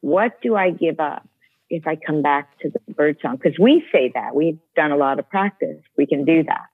[0.00, 1.28] What do I give up
[1.70, 3.36] if I come back to the bird song?
[3.36, 5.78] Because we say that we've done a lot of practice.
[5.96, 6.66] We can do that.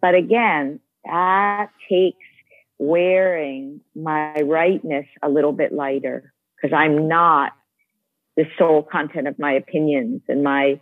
[0.00, 2.18] But again, that takes
[2.78, 7.52] wearing my rightness a little bit lighter because I'm not
[8.36, 10.80] the sole content of my opinions and my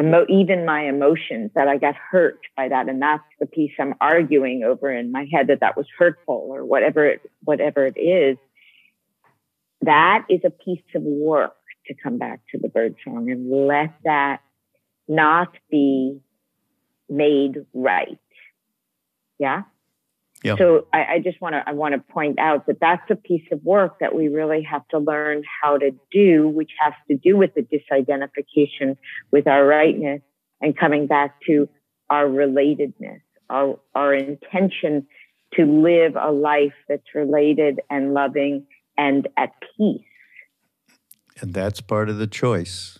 [0.00, 2.88] emo- even my emotions that I got hurt by that.
[2.88, 6.64] And that's the piece I'm arguing over in my head that that was hurtful or
[6.64, 8.36] whatever it, whatever it is.
[9.82, 11.54] That is a piece of work
[11.86, 14.40] to come back to the bird song and let that
[15.06, 16.20] not be
[17.08, 18.18] made right.
[19.38, 19.62] Yeah.
[20.42, 20.56] Yeah.
[20.56, 23.46] So I, I just want to I want to point out that that's a piece
[23.50, 27.36] of work that we really have to learn how to do, which has to do
[27.36, 28.96] with the disidentification
[29.32, 30.22] with our rightness
[30.60, 31.68] and coming back to
[32.08, 33.20] our relatedness,
[33.50, 35.08] our our intention
[35.54, 38.64] to live a life that's related and loving
[38.96, 40.02] and at peace.
[41.40, 42.98] And that's part of the choice,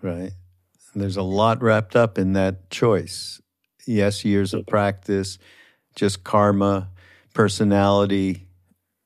[0.00, 0.32] right?
[0.92, 3.42] And there's a lot wrapped up in that choice.
[3.86, 5.38] Yes, years of practice
[5.94, 6.90] just karma,
[7.32, 8.46] personality,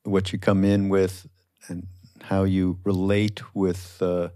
[0.03, 1.27] what you come in with,
[1.67, 1.87] and
[2.21, 4.29] how you relate with uh,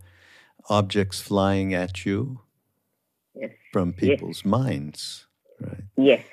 [0.70, 2.39] objects flying at you
[3.36, 3.52] yes.
[3.72, 4.46] from people's yes.
[4.46, 5.28] minds,
[5.60, 5.84] right?
[5.98, 6.24] Yes.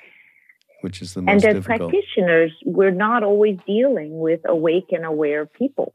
[0.81, 1.91] Which is the most and as difficult.
[1.91, 5.93] practitioners, we're not always dealing with awake and aware people,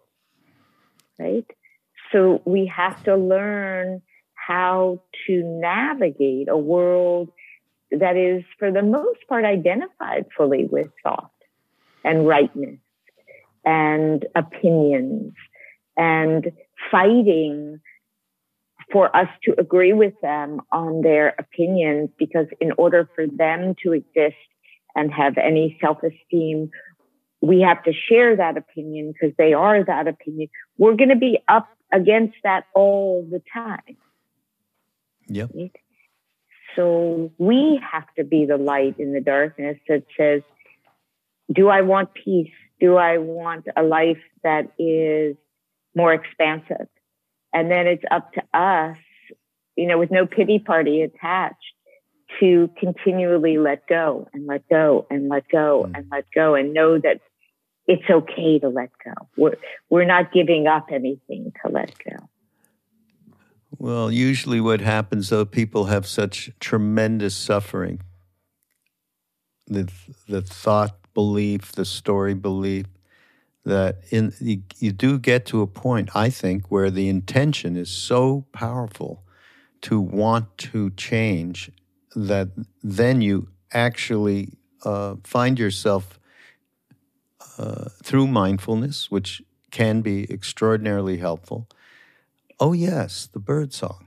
[1.19, 1.45] right?
[2.13, 4.03] So we have to learn
[4.35, 7.31] how to navigate a world
[7.91, 11.31] that is, for the most part, identified fully with thought
[12.05, 12.79] and rightness
[13.65, 15.33] and opinions
[15.97, 16.53] and
[16.91, 17.81] fighting
[18.93, 23.93] for us to agree with them on their opinions because in order for them to
[23.93, 24.37] exist
[24.95, 26.71] and have any self-esteem
[27.41, 30.49] we have to share that opinion because they are that opinion.
[30.79, 33.97] We're going to be up against that all the time.
[35.29, 35.51] Yep.
[35.55, 35.77] Right?
[36.77, 40.43] So we have to be the light in the darkness that says,
[41.53, 42.53] do I want peace?
[42.79, 45.37] Do I want a life that is
[45.95, 46.89] more expansive?
[47.53, 48.99] And then it's up to us,
[49.77, 51.57] you know, with no pity party attached
[52.41, 55.97] to continually let go and let go and let go mm.
[55.97, 57.21] and let go and know that
[57.87, 59.13] it's okay to let go.
[59.37, 59.57] We're,
[59.89, 62.29] we're not giving up anything to let go.
[63.79, 68.01] Well, usually what happens though, people have such tremendous suffering.
[69.67, 69.91] The,
[70.29, 72.87] the thought belief, the story belief,
[73.65, 77.91] that in you, you do get to a point, I think, where the intention is
[77.91, 79.25] so powerful
[79.83, 81.71] to want to change
[82.15, 82.49] that
[82.83, 84.53] then you actually
[84.85, 86.19] uh, find yourself
[87.59, 91.69] uh, through mindfulness, which can be extraordinarily helpful,
[92.59, 94.07] Oh yes, the bird song.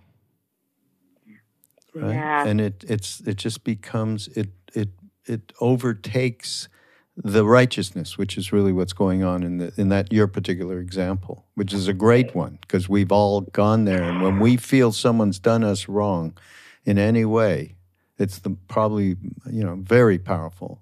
[1.94, 2.14] Right?
[2.14, 2.46] Yeah.
[2.46, 4.90] And it it's it just becomes it it
[5.26, 6.68] it overtakes
[7.16, 11.46] the righteousness, which is really what's going on in the in that your particular example,
[11.56, 15.40] which is a great one because we've all gone there, and when we feel someone's
[15.40, 16.38] done us wrong
[16.86, 17.76] in any way,
[18.18, 19.18] it's the probably
[19.50, 20.82] you know very powerful,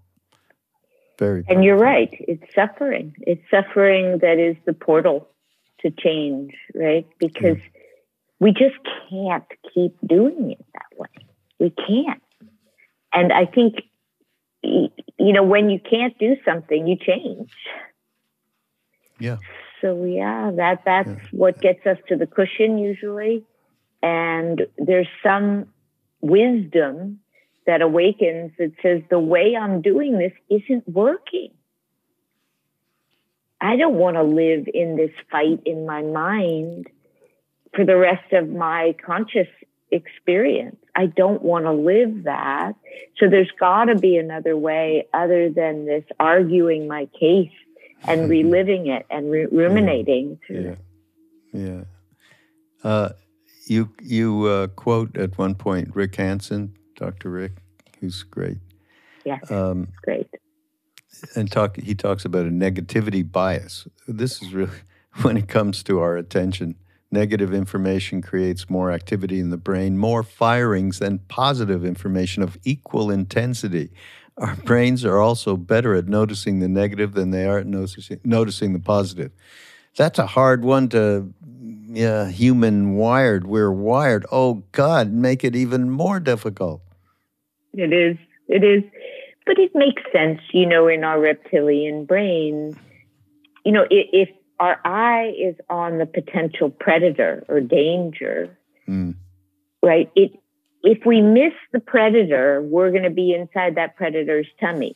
[1.17, 1.43] very.
[1.43, 1.55] Powerful.
[1.55, 3.15] And you're right; it's suffering.
[3.21, 5.27] It's suffering that is the portal
[5.81, 7.07] to change, right?
[7.19, 7.71] Because mm.
[8.39, 8.75] we just
[9.09, 11.25] can't keep doing it that way.
[11.59, 12.21] We can't.
[13.13, 13.75] And I think,
[14.61, 17.51] you know, when you can't do something, you change.
[19.19, 19.37] Yeah.
[19.81, 21.27] So yeah, that that's yeah.
[21.31, 23.43] what gets us to the cushion usually.
[24.01, 25.67] And there's some
[26.21, 27.19] wisdom
[27.65, 31.51] that awakens that says the way I'm doing this isn't working.
[33.59, 36.87] I don't want to live in this fight in my mind
[37.75, 39.47] for the rest of my conscious
[39.91, 40.77] experience.
[40.95, 42.73] I don't want to live that.
[43.17, 47.51] So there's got to be another way other than this arguing my case
[48.07, 50.39] and reliving it and re- ruminating.
[50.49, 50.75] Yeah.
[51.53, 51.61] Yeah.
[51.61, 51.83] yeah.
[52.83, 53.09] Uh,
[53.65, 57.29] you you uh, quote at one point Rick Hanson, Dr.
[57.29, 57.57] Rick,
[57.99, 58.57] who's great.
[59.25, 59.51] Yes.
[59.51, 60.27] Um, great
[61.35, 63.87] and talk he talks about a negativity bias.
[64.07, 64.79] This is really
[65.21, 66.75] when it comes to our attention.
[67.09, 73.09] Negative information creates more activity in the brain, more firings than positive information of equal
[73.09, 73.91] intensity.
[74.37, 78.73] Our brains are also better at noticing the negative than they are at noticing, noticing
[78.73, 79.31] the positive.
[79.95, 81.33] That's a hard one to
[81.89, 83.47] yeah, human wired.
[83.47, 84.25] We're wired.
[84.31, 86.81] Oh God, make it even more difficult.
[87.73, 88.17] It is.
[88.47, 88.83] It is
[89.47, 92.77] but it makes sense, you know, in our reptilian brain.
[93.65, 94.29] You know, if, if
[94.59, 99.15] our eye is on the potential predator or danger, mm.
[99.81, 100.11] right?
[100.15, 100.33] It
[100.83, 104.95] if we miss the predator, we're going to be inside that predator's tummy.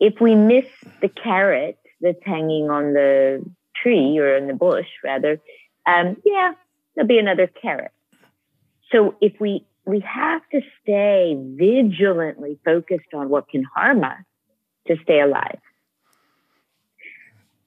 [0.00, 0.64] If we miss
[1.00, 3.44] the carrot that's hanging on the
[3.74, 5.40] tree or in the bush, rather,
[5.86, 6.52] um, yeah,
[6.94, 7.92] there'll be another carrot.
[8.90, 14.24] So if we we have to stay vigilantly focused on what can harm us
[14.88, 15.58] to stay alive.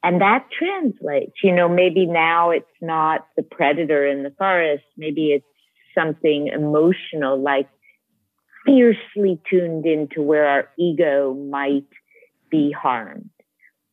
[0.03, 5.31] And that translates, you know, maybe now it's not the predator in the forest, maybe
[5.31, 5.45] it's
[5.97, 7.69] something emotional like
[8.65, 11.87] fiercely tuned into where our ego might
[12.51, 13.29] be harmed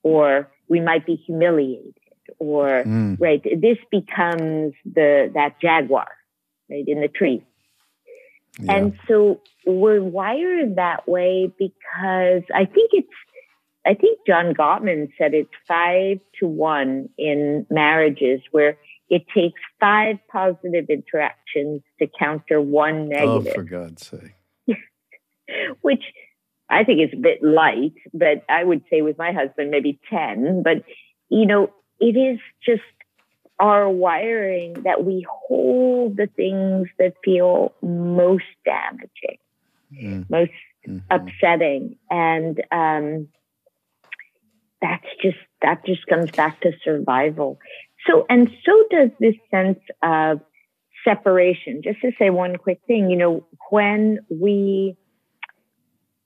[0.03, 1.95] or we might be humiliated
[2.39, 3.17] or mm.
[3.21, 6.09] right this becomes the that jaguar
[6.71, 7.45] right in the tree
[8.69, 13.09] and so we're wired that way because I think it's,
[13.85, 18.79] I think John Gottman said it's five to one in marriages where
[19.09, 23.53] it takes five positive interactions to counter one oh, negative.
[23.53, 24.35] Oh, for God's sake.
[25.83, 26.03] Which
[26.69, 30.63] I think is a bit light, but I would say with my husband, maybe 10.
[30.65, 30.79] But,
[31.29, 32.83] you know, it is just
[33.59, 39.39] our wiring that we hold the things that feel most damaging,
[39.93, 40.31] mm.
[40.31, 40.51] most
[40.87, 40.99] mm-hmm.
[41.11, 41.97] upsetting.
[42.11, 43.29] And um,
[44.83, 47.59] that's just, that just comes back to survival.
[48.07, 50.41] So, and so does this sense of
[51.07, 51.83] separation.
[51.83, 54.97] Just to say one quick thing, you know, when we,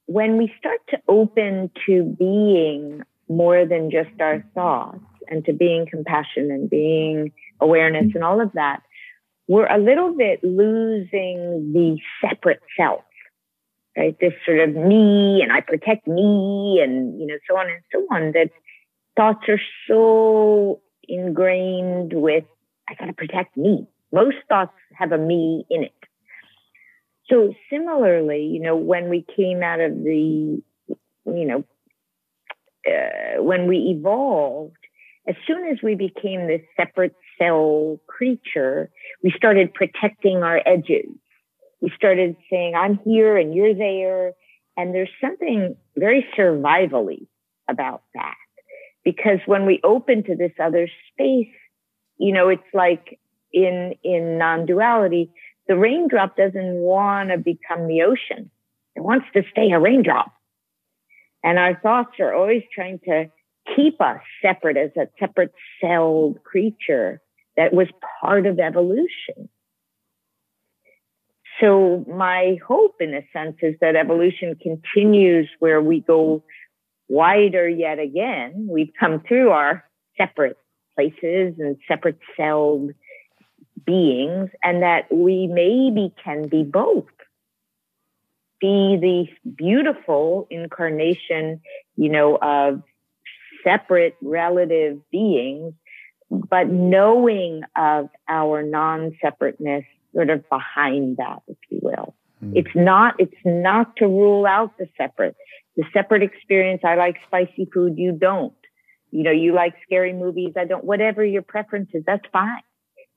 [0.06, 4.98] when we start to open to being more than just our thoughts,
[5.30, 8.82] and to being compassion and being awareness and all of that,
[9.48, 13.02] we're a little bit losing the separate self,
[13.96, 14.16] right?
[14.20, 18.06] This sort of me and I protect me and, you know, so on and so
[18.14, 18.50] on that
[19.16, 22.44] thoughts are so ingrained with,
[22.88, 23.86] I got to protect me.
[24.12, 25.94] Most thoughts have a me in it.
[27.28, 31.64] So similarly, you know, when we came out of the, you know,
[32.86, 34.76] uh, when we evolved,
[35.28, 38.90] as soon as we became this separate cell creature,
[39.22, 41.10] we started protecting our edges.
[41.80, 44.32] We started saying, I'm here and you're there.
[44.76, 47.26] And there's something very survivally
[47.68, 48.34] about that.
[49.04, 51.54] Because when we open to this other space,
[52.18, 53.18] you know, it's like
[53.52, 55.30] in, in non-duality,
[55.68, 58.50] the raindrop doesn't want to become the ocean.
[58.96, 60.32] It wants to stay a raindrop.
[61.42, 63.30] And our thoughts are always trying to
[63.74, 67.20] keep us separate as a separate celled creature
[67.56, 67.88] that was
[68.20, 69.48] part of evolution.
[71.60, 76.42] So my hope in a sense is that evolution continues where we go
[77.08, 78.66] wider yet again.
[78.70, 79.84] We've come through our
[80.16, 80.56] separate
[80.94, 82.92] places and separate celled
[83.84, 87.04] beings and that we maybe can be both.
[88.60, 91.60] Be the beautiful incarnation,
[91.96, 92.82] you know, of
[93.64, 95.74] separate relative beings,
[96.30, 99.84] but knowing of our non-separateness
[100.14, 102.14] sort of behind that, if you will.
[102.44, 102.52] Mm.
[102.56, 105.36] It's not, it's not to rule out the separate.
[105.76, 108.52] The separate experience, I like spicy food, you don't.
[109.10, 112.62] You know, you like scary movies, I don't, whatever your preference is, that's fine.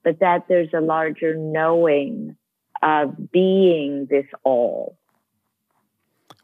[0.04, 2.36] But that there's a larger knowing
[2.84, 4.98] of being this all?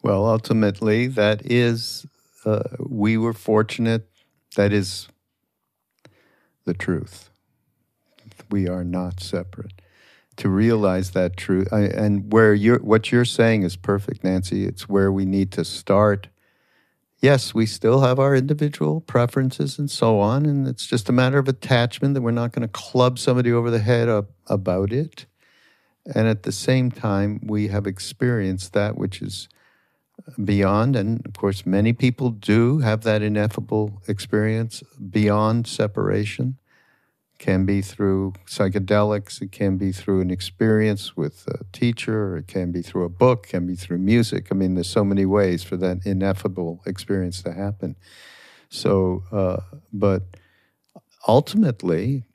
[0.01, 2.05] Well, ultimately, that is,
[2.49, 4.09] uh, we were fortunate.
[4.55, 5.07] That is
[6.65, 7.29] the truth.
[8.49, 9.73] We are not separate.
[10.37, 14.65] To realize that truth, I, and where you're, what you're saying is perfect, Nancy.
[14.65, 16.29] It's where we need to start.
[17.19, 21.39] Yes, we still have our individual preferences and so on, and it's just a matter
[21.39, 25.25] of attachment that we're not going to club somebody over the head up, about it.
[26.15, 29.49] And at the same time, we have experienced that which is
[30.43, 36.57] beyond, and of course, many people do have that ineffable experience beyond separation.
[37.37, 42.71] Can be through psychedelics, it can be through an experience with a teacher, it can
[42.73, 44.47] be through a book, it can be through music.
[44.51, 47.95] I mean, there's so many ways for that ineffable experience to happen.
[48.69, 49.61] So, uh,
[49.93, 50.23] but
[51.27, 52.25] ultimately,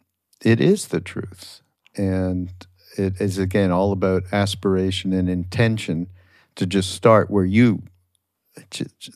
[0.43, 1.61] it is the truth.
[1.97, 2.51] And
[2.97, 6.09] it is, again, all about aspiration and intention
[6.57, 7.83] to just start where you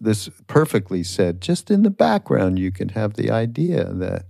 [0.00, 4.24] this perfectly said just in the background you can have the idea that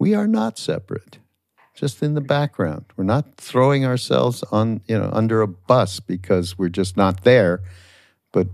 [0.00, 1.18] we are not separate.
[1.74, 2.86] Just in the background.
[2.96, 7.62] We're not throwing ourselves on you know under a bus because we're just not there.
[8.32, 8.48] But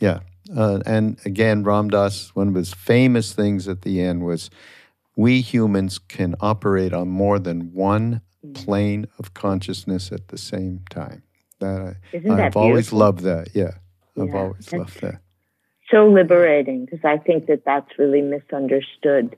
[0.00, 0.20] yeah.
[0.56, 4.50] Uh, and again Ram Dass one of his famous things at the end was
[5.14, 8.22] we humans can operate on more than one
[8.54, 11.22] plane of consciousness at the same time
[11.62, 11.96] that
[12.30, 13.48] I, have always loved that.
[13.54, 13.72] Yeah,
[14.18, 15.20] I've yeah, always loved that.
[15.90, 19.36] So liberating because I think that that's really misunderstood.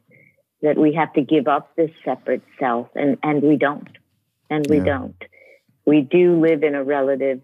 [0.63, 3.89] That we have to give up this separate self, and and we don't,
[4.49, 4.85] and we yeah.
[4.85, 5.25] don't.
[5.85, 7.43] We do live in a relative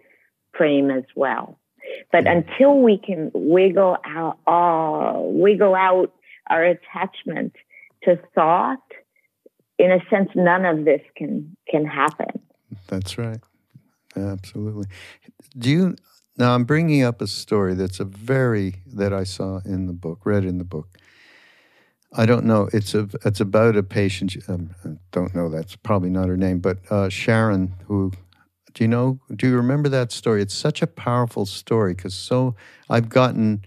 [0.56, 1.58] frame as well.
[2.12, 2.38] But yeah.
[2.38, 6.12] until we can wiggle out, uh, wiggle out
[6.48, 7.54] our attachment
[8.04, 8.82] to thought,
[9.78, 12.40] in a sense, none of this can can happen.
[12.88, 13.40] That's right.
[14.16, 14.86] Absolutely.
[15.56, 15.96] Do you
[16.36, 16.54] now?
[16.54, 20.44] I'm bringing up a story that's a very that I saw in the book, read
[20.44, 20.98] in the book.
[22.12, 22.68] I don't know.
[22.72, 24.36] It's a it's about a patient.
[24.48, 25.48] Um, I don't know.
[25.48, 27.74] That's probably not her name, but uh, Sharon.
[27.86, 28.12] Who
[28.74, 29.20] do you know?
[29.34, 30.42] Do you remember that story?
[30.42, 32.56] It's such a powerful story because so
[32.88, 33.64] I've gotten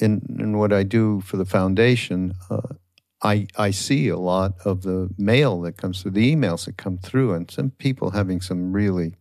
[0.00, 2.34] in in what I do for the foundation.
[2.50, 2.74] Uh,
[3.22, 6.98] I, I see a lot of the mail that comes through, the emails that come
[6.98, 9.14] through, and some people having some really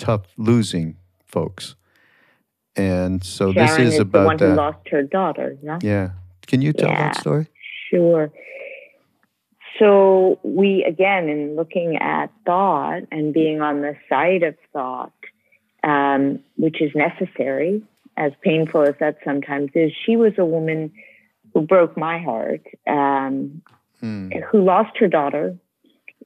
[0.00, 0.96] tough losing
[1.26, 1.76] folks.
[2.74, 4.48] And so Sharon this is, is about the one that.
[4.50, 5.56] who lost her daughter.
[5.62, 5.78] Yeah.
[5.82, 6.10] Yeah.
[6.46, 7.46] Can you tell yeah, that story?
[7.90, 8.32] Sure.
[9.78, 15.12] So we again, in looking at thought and being on the side of thought,
[15.84, 17.82] um, which is necessary,
[18.16, 20.92] as painful as that sometimes is, she was a woman
[21.54, 23.62] who broke my heart, um,
[24.00, 24.30] hmm.
[24.50, 25.56] who lost her daughter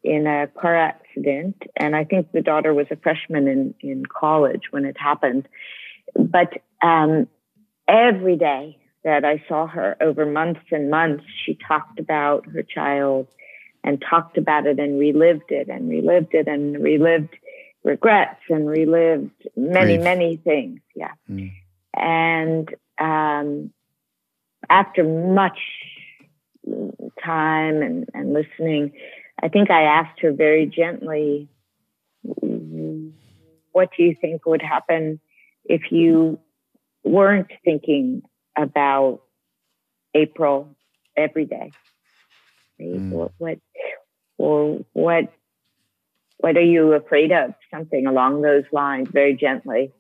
[0.03, 1.63] in a car accident.
[1.77, 5.49] And I think the daughter was a freshman in, in college when it happened.
[6.15, 6.53] But
[6.83, 7.29] um,
[7.89, 13.29] every day that I saw her over months and months, she talked about her child
[13.83, 17.35] and talked about it and relived it and relived it and relived
[17.83, 20.05] regrets and relived many, Grief.
[20.05, 20.81] many things.
[20.97, 21.13] Yeah.
[21.31, 21.53] Mm.
[21.95, 23.73] And um,
[24.71, 25.59] after much
[27.23, 28.93] time and, and listening,
[29.45, 31.51] I think I asked her very gently,
[33.73, 35.21] what do you think would happen
[35.67, 36.39] if you
[37.05, 38.23] weren't thinking
[38.57, 39.21] about
[40.15, 40.75] April
[41.15, 41.73] every day?
[42.81, 43.11] Mm.
[43.11, 43.59] What, what,
[44.39, 45.31] or what,
[46.39, 47.53] what are you afraid of?
[47.71, 49.93] Something along those lines, very gently.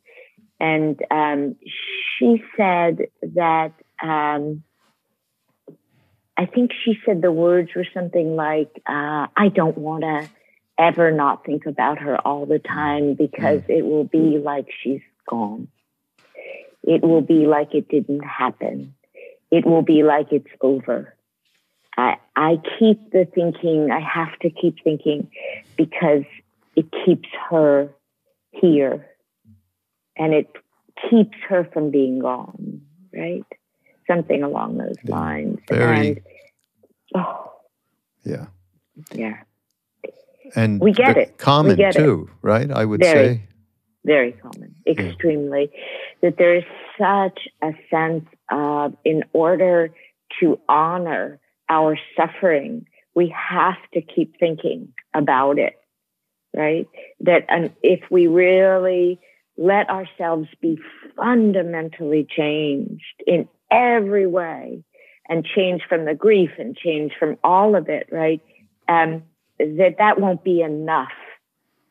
[0.58, 1.56] And um,
[2.18, 3.72] she said that
[4.02, 4.62] um,
[6.36, 10.28] I think she said the words were something like, uh, I don't want to
[10.76, 13.70] ever not think about her all the time because mm.
[13.70, 15.68] it will be like she's gone.
[16.82, 18.94] It will be like it didn't happen.
[19.50, 21.14] It will be like it's over.
[21.96, 25.30] I, I keep the thinking, I have to keep thinking
[25.76, 26.24] because
[26.74, 27.90] it keeps her
[28.50, 29.06] here
[30.16, 30.50] and it
[31.08, 32.82] keeps her from being gone,
[33.12, 33.44] right?
[34.06, 35.14] Something along those yeah.
[35.14, 35.58] lines.
[35.68, 36.20] Very, and,
[37.14, 37.52] oh,
[38.24, 38.46] yeah.
[39.12, 39.38] Yeah.
[40.54, 41.38] And we get it.
[41.38, 42.46] Common get too, it.
[42.46, 42.70] right?
[42.70, 43.48] I would very, say.
[44.04, 45.70] Very common, extremely.
[45.72, 45.80] Yeah.
[46.22, 46.64] That there is
[46.98, 49.90] such a sense of, in order
[50.40, 55.74] to honor our suffering, we have to keep thinking about it,
[56.54, 56.86] right?
[57.20, 59.18] That um, if we really
[59.56, 60.78] let ourselves be
[61.16, 64.84] fundamentally changed in every way
[65.28, 68.42] and change from the grief and change from all of it, right?
[68.88, 69.22] Um,
[69.58, 71.12] that that won't be enough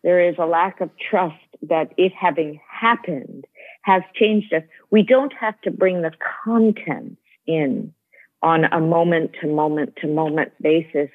[0.04, 3.46] there is a lack of trust that it having happened
[3.84, 4.64] has changed us.
[4.92, 6.12] We don't have to bring the
[6.44, 7.94] contents in
[8.42, 11.10] on a moment to moment to moment basis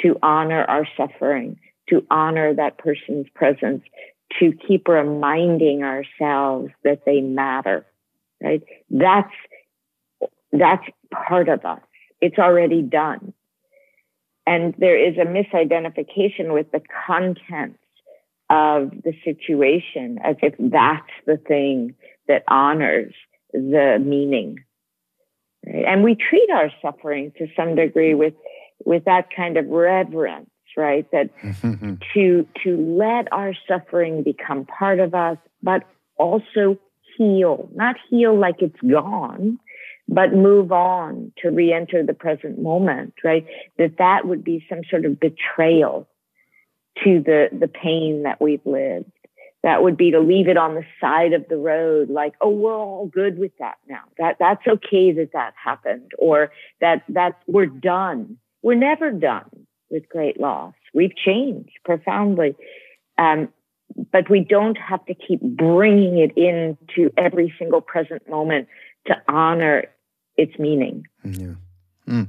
[0.00, 1.58] to honor our suffering,
[1.90, 3.82] to honor that person's presence,
[4.38, 7.84] to keep reminding ourselves that they matter,
[8.42, 8.62] right?
[8.88, 9.32] That's,
[10.52, 11.80] that's part of us.
[12.20, 13.32] It's already done.
[14.46, 17.78] And there is a misidentification with the contents
[18.48, 21.94] of the situation as if that's the thing
[22.26, 23.14] that honors
[23.52, 24.58] the meaning.
[25.64, 25.84] Right?
[25.86, 28.34] And we treat our suffering to some degree with,
[28.84, 31.06] with that kind of reverence, right?
[31.12, 31.30] That
[32.14, 35.84] to, to let our suffering become part of us, but
[36.16, 36.76] also
[37.16, 39.60] heal, not heal like it's gone,
[40.10, 43.46] but move on to re-enter the present moment, right?
[43.78, 46.08] That that would be some sort of betrayal
[47.04, 49.12] to the, the pain that we've lived.
[49.62, 52.74] That would be to leave it on the side of the road, like, oh, we're
[52.74, 54.02] all good with that now.
[54.18, 56.50] That that's okay that that happened, or
[56.80, 58.38] that that we're done.
[58.62, 60.74] We're never done with great loss.
[60.92, 62.56] We've changed profoundly,
[63.18, 63.50] um,
[64.10, 68.66] but we don't have to keep bringing it into every single present moment
[69.06, 69.84] to honor
[70.40, 71.06] its meaning.
[71.24, 71.54] Yeah.
[72.08, 72.28] Mm.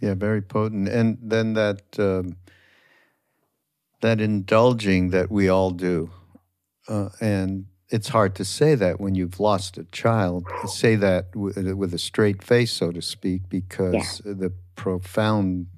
[0.00, 0.88] Yeah, very potent.
[0.88, 2.36] And then that um,
[4.00, 6.10] that indulging that we all do,
[6.88, 10.44] uh, and it's hard to say that when you've lost a child.
[10.66, 14.32] Say that w- with a straight face, so to speak, because yeah.
[14.32, 15.68] the profound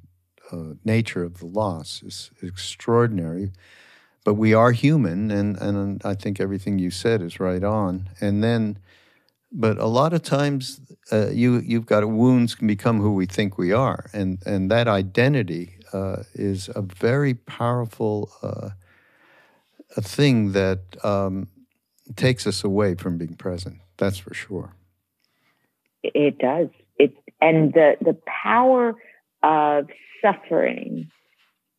[0.50, 3.52] uh, nature of the loss is extraordinary.
[4.24, 8.08] But we are human, and, and I think everything you said is right on.
[8.20, 8.78] And then
[9.52, 10.80] but a lot of times
[11.12, 14.88] uh, you you've got wounds can become who we think we are, and and that
[14.88, 18.70] identity uh, is a very powerful uh,
[19.96, 21.48] a thing that um,
[22.16, 23.78] takes us away from being present.
[23.96, 24.74] That's for sure.
[26.02, 26.68] It does.
[26.98, 28.94] It and the the power
[29.42, 29.88] of
[30.22, 31.10] suffering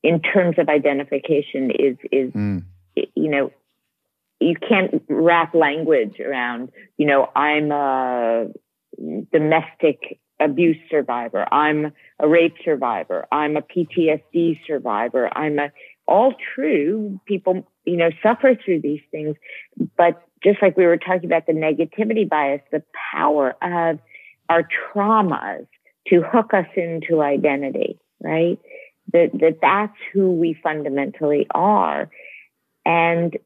[0.03, 2.63] in terms of identification is is mm.
[2.95, 3.51] you know
[4.39, 8.47] you can't wrap language around, you know, I'm a
[9.31, 11.51] domestic abuse survivor.
[11.51, 13.27] I'm a rape survivor.
[13.31, 15.35] I'm a PTSD survivor.
[15.35, 15.71] I'm a,
[16.07, 17.19] all true.
[17.25, 19.35] People, you know, suffer through these things.
[19.97, 23.99] But just like we were talking about the negativity bias, the power of
[24.49, 25.67] our traumas
[26.07, 28.59] to hook us into identity, right?
[29.13, 32.09] That, that that's who we fundamentally are.
[32.85, 33.37] And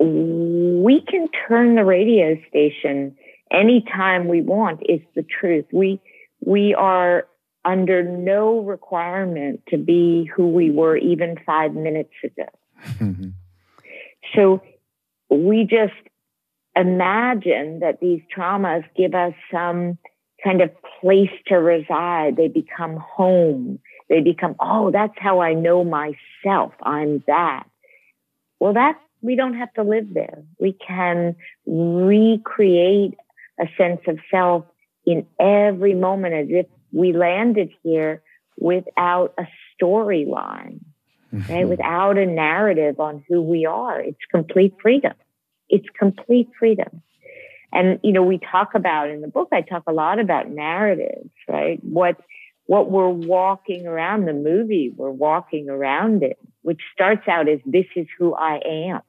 [0.00, 3.16] we can turn the radio station
[3.52, 5.66] anytime we want is the truth.
[5.72, 6.00] We,
[6.40, 7.26] we are
[7.64, 12.48] under no requirement to be who we were even five minutes ago.
[12.98, 13.28] Mm-hmm.
[14.34, 14.62] So
[15.28, 15.92] we just
[16.74, 19.98] imagine that these traumas give us some
[20.42, 20.70] kind of
[21.00, 22.36] place to reside.
[22.36, 23.80] They become home.
[24.08, 26.72] They become, oh, that's how I know myself.
[26.82, 27.64] I'm that.
[28.58, 30.42] Well, that we don't have to live there.
[30.58, 33.14] We can recreate
[33.60, 34.64] a sense of self
[35.06, 38.22] in every moment as if we landed here
[38.58, 39.46] without a
[39.80, 40.80] storyline,
[41.32, 41.52] mm-hmm.
[41.52, 41.68] right?
[41.68, 44.00] Without a narrative on who we are.
[44.00, 45.14] It's complete freedom.
[45.68, 47.02] It's complete freedom.
[47.72, 51.30] And, you know, we talk about in the book, I talk a lot about narratives,
[51.48, 51.78] right?
[51.84, 52.20] What,
[52.66, 57.86] what we're walking around the movie, we're walking around it, which starts out as this
[57.94, 59.00] is who I am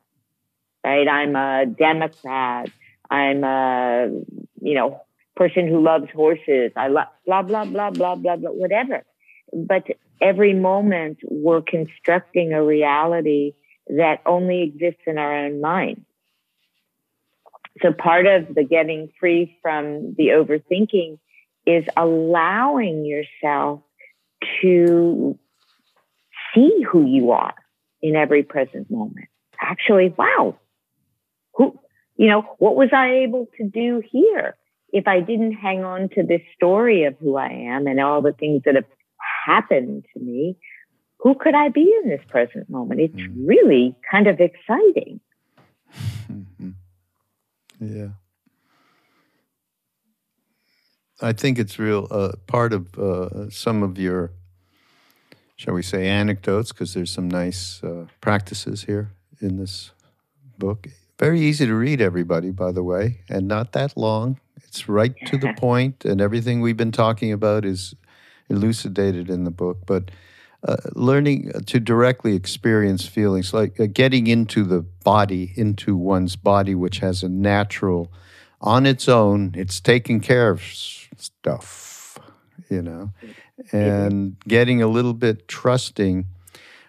[0.84, 1.08] right?
[1.08, 2.70] I'm a Democrat.
[3.10, 4.10] I'm a,
[4.62, 5.02] you know,
[5.36, 6.72] person who loves horses.
[6.76, 9.04] I love blah, blah, blah, blah, blah, blah, whatever.
[9.54, 9.84] But
[10.22, 13.54] every moment we're constructing a reality
[13.88, 16.06] that only exists in our own mind.
[17.82, 21.18] So part of the getting free from the overthinking
[21.66, 23.82] is allowing yourself
[24.62, 25.38] to
[26.54, 27.54] see who you are
[28.02, 29.28] in every present moment.
[29.60, 30.58] Actually, wow,
[31.54, 31.80] who,
[32.16, 34.56] you know, what was I able to do here
[34.94, 38.34] if I didn't hang on to this story of who I am and all the
[38.34, 38.86] things that have
[39.46, 40.58] happened to me?
[41.20, 43.00] Who could I be in this present moment?
[43.00, 43.48] It's mm.
[43.48, 45.20] really kind of exciting.
[47.80, 48.10] yeah.
[51.22, 54.32] I think it's real uh, part of uh, some of your,
[55.56, 59.92] shall we say, anecdotes, because there's some nice uh, practices here in this
[60.58, 60.88] book,
[61.22, 64.40] very easy to read, everybody, by the way, and not that long.
[64.64, 67.94] It's right to the point, and everything we've been talking about is
[68.50, 69.86] elucidated in the book.
[69.86, 70.10] But
[70.68, 76.74] uh, learning to directly experience feelings, like uh, getting into the body, into one's body,
[76.74, 78.12] which has a natural,
[78.60, 82.18] on its own, it's taking care of stuff,
[82.68, 83.12] you know,
[83.72, 86.26] and getting a little bit trusting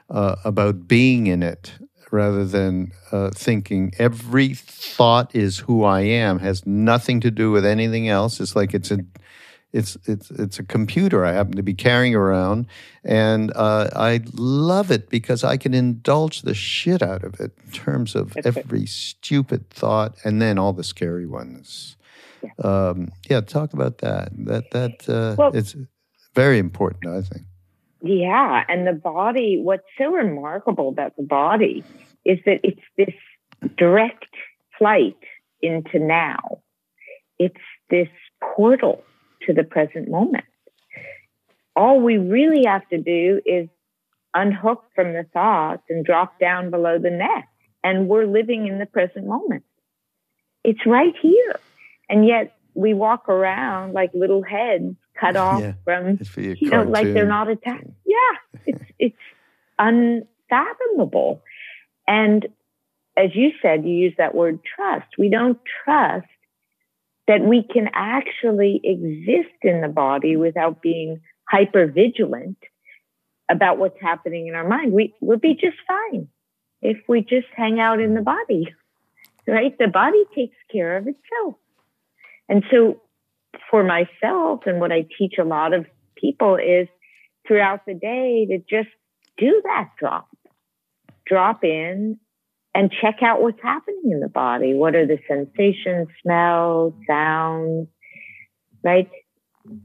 [0.08, 1.72] uh, about being in it
[2.12, 7.64] rather than uh, thinking every thought is who I am has nothing to do with
[7.64, 8.38] anything else.
[8.38, 8.98] It's like it's a
[9.72, 12.66] it's it's it's a computer I happen to be carrying around,
[13.02, 17.72] and uh, I love it because I can indulge the shit out of it in
[17.72, 21.96] terms of every stupid thought and then all the scary ones.
[22.42, 24.28] Yeah, um, yeah talk about that.
[24.44, 25.74] That that uh, well, it's
[26.34, 27.46] very important, I think.
[28.02, 29.60] Yeah, and the body.
[29.62, 31.84] What's so remarkable about the body
[32.24, 33.14] is that it's this
[33.76, 34.26] direct
[34.78, 35.16] flight
[35.60, 36.62] into now.
[37.38, 37.54] It's
[37.90, 38.08] this
[38.56, 39.04] portal
[39.46, 40.44] to the present moment.
[41.76, 43.68] All we really have to do is
[44.34, 47.48] unhook from the thoughts and drop down below the neck,
[47.84, 49.64] and we're living in the present moment.
[50.64, 51.58] It's right here.
[52.08, 57.06] And yet we walk around like little heads cut off yeah, from, you know, like
[57.14, 57.86] they're not attached.
[58.04, 59.16] Yeah, it's, it's
[59.78, 61.42] unfathomable.
[62.06, 62.46] And
[63.16, 65.06] as you said, you use that word trust.
[65.18, 66.26] We don't trust
[67.28, 72.58] that we can actually exist in the body without being hyper vigilant
[73.50, 74.92] about what's happening in our mind.
[74.92, 76.28] We would be just fine
[76.80, 78.74] if we just hang out in the body,
[79.46, 79.76] right?
[79.78, 81.54] The body takes care of itself.
[82.48, 83.00] And so
[83.70, 85.86] for myself and what I teach a lot of
[86.16, 86.88] people is
[87.46, 88.94] throughout the day to just
[89.36, 90.28] do that drop,
[91.26, 92.18] drop in
[92.74, 94.74] and check out what's happening in the body.
[94.74, 97.88] What are the sensations, smells, sounds,
[98.82, 99.10] right?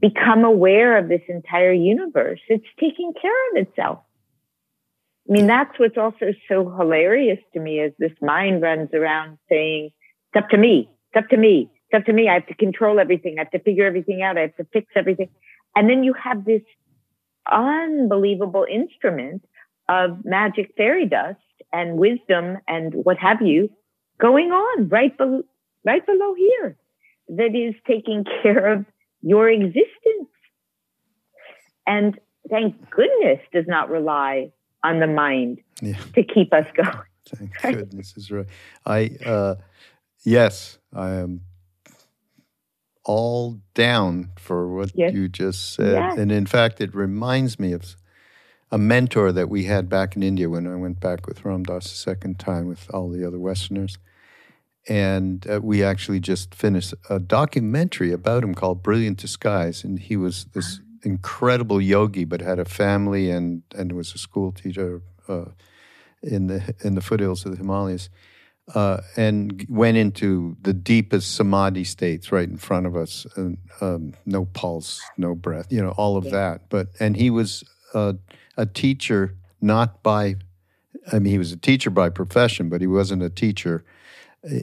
[0.00, 2.40] Become aware of this entire universe.
[2.48, 4.00] It's taking care of itself.
[5.28, 9.90] I mean, that's what's also so hilarious to me is this mind runs around saying,
[10.32, 12.28] it's up to me, it's up to me, it's up to me.
[12.28, 13.36] I have to control everything.
[13.38, 14.36] I have to figure everything out.
[14.36, 15.30] I have to fix everything.
[15.74, 16.62] And then you have this
[17.50, 19.44] unbelievable instrument
[19.88, 21.38] of magic fairy dust
[21.72, 23.70] and wisdom and what have you
[24.20, 25.42] going on right below,
[25.84, 26.76] right below here
[27.28, 28.84] that is taking care of
[29.22, 30.28] your existence.
[31.86, 32.18] And
[32.50, 34.52] thank goodness does not rely
[34.84, 35.96] on the mind yeah.
[36.14, 36.98] to keep us going.
[37.28, 37.76] Thank right?
[37.76, 38.46] goodness is right.
[38.84, 39.56] I uh,
[40.24, 41.42] yes, I am
[43.08, 45.14] all down for what yes.
[45.14, 46.18] you just said, yes.
[46.18, 47.96] and in fact, it reminds me of
[48.70, 51.84] a mentor that we had back in India when I went back with Ram Dass
[51.84, 53.96] the second time with all the other Westerners.
[54.86, 59.84] And uh, we actually just finished a documentary about him called Brilliant Disguise.
[59.84, 64.52] And he was this incredible yogi, but had a family and, and was a school
[64.52, 65.46] teacher uh,
[66.22, 68.10] in, the, in the foothills of the Himalayas.
[68.74, 74.12] Uh, and went into the deepest samadhi states right in front of us, and um,
[74.26, 76.68] no pulse, no breath, you know, all of that.
[76.68, 77.64] But and he was
[77.94, 78.12] uh,
[78.58, 80.36] a teacher not by,
[81.12, 83.84] I mean, he was a teacher by profession, but he wasn't a teacher.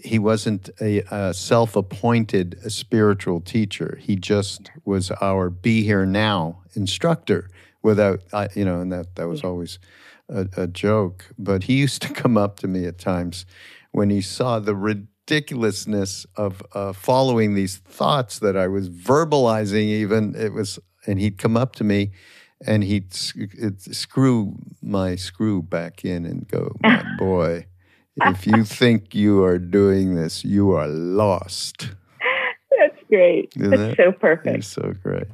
[0.04, 3.98] He wasn't a, a self appointed spiritual teacher.
[4.02, 7.50] He just was our be here now instructor
[7.82, 8.22] without,
[8.56, 9.80] you know, and that, that was always
[10.30, 11.26] a, a joke.
[11.38, 13.46] But he used to come up to me at times
[13.96, 20.36] when he saw the ridiculousness of uh, following these thoughts that I was verbalizing, even.
[20.36, 22.12] It was, and he'd come up to me
[22.68, 27.68] and he'd screw my screw back in and go, my boy,
[28.18, 31.92] if you think you are doing this, you are lost.
[32.78, 33.54] That's great.
[33.56, 34.58] Isn't That's so perfect.
[34.58, 35.28] It's so great.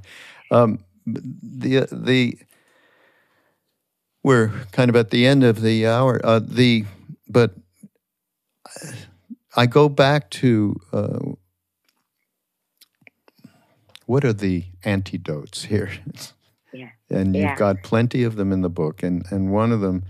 [0.52, 2.38] Um, the the
[4.24, 6.22] we're kind of at the end of the hour.
[6.24, 6.86] Uh, the
[7.28, 7.56] but
[9.56, 11.20] I go back to uh,
[14.06, 15.92] what are the antidotes here?
[16.74, 16.90] Yeah.
[17.10, 19.04] And you've got plenty of them in the book.
[19.04, 20.06] And, and one of them,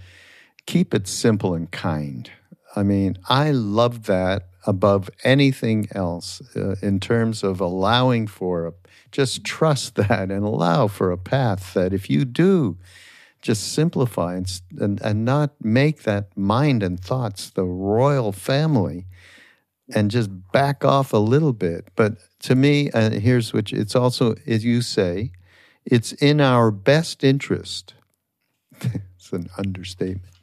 [0.66, 2.30] keep it simple and kind.
[2.76, 8.74] I mean, I love that above anything else uh, in terms of allowing for a,
[9.12, 12.78] just trust that and allow for a path that if you do
[13.42, 19.06] just simplify and, and, and not make that mind and thoughts the royal family
[19.94, 21.90] and just back off a little bit.
[21.96, 25.32] But to me, uh, here's which it's also, as you say,
[25.86, 27.94] it's in our best interest,
[28.82, 30.36] it's an understatement,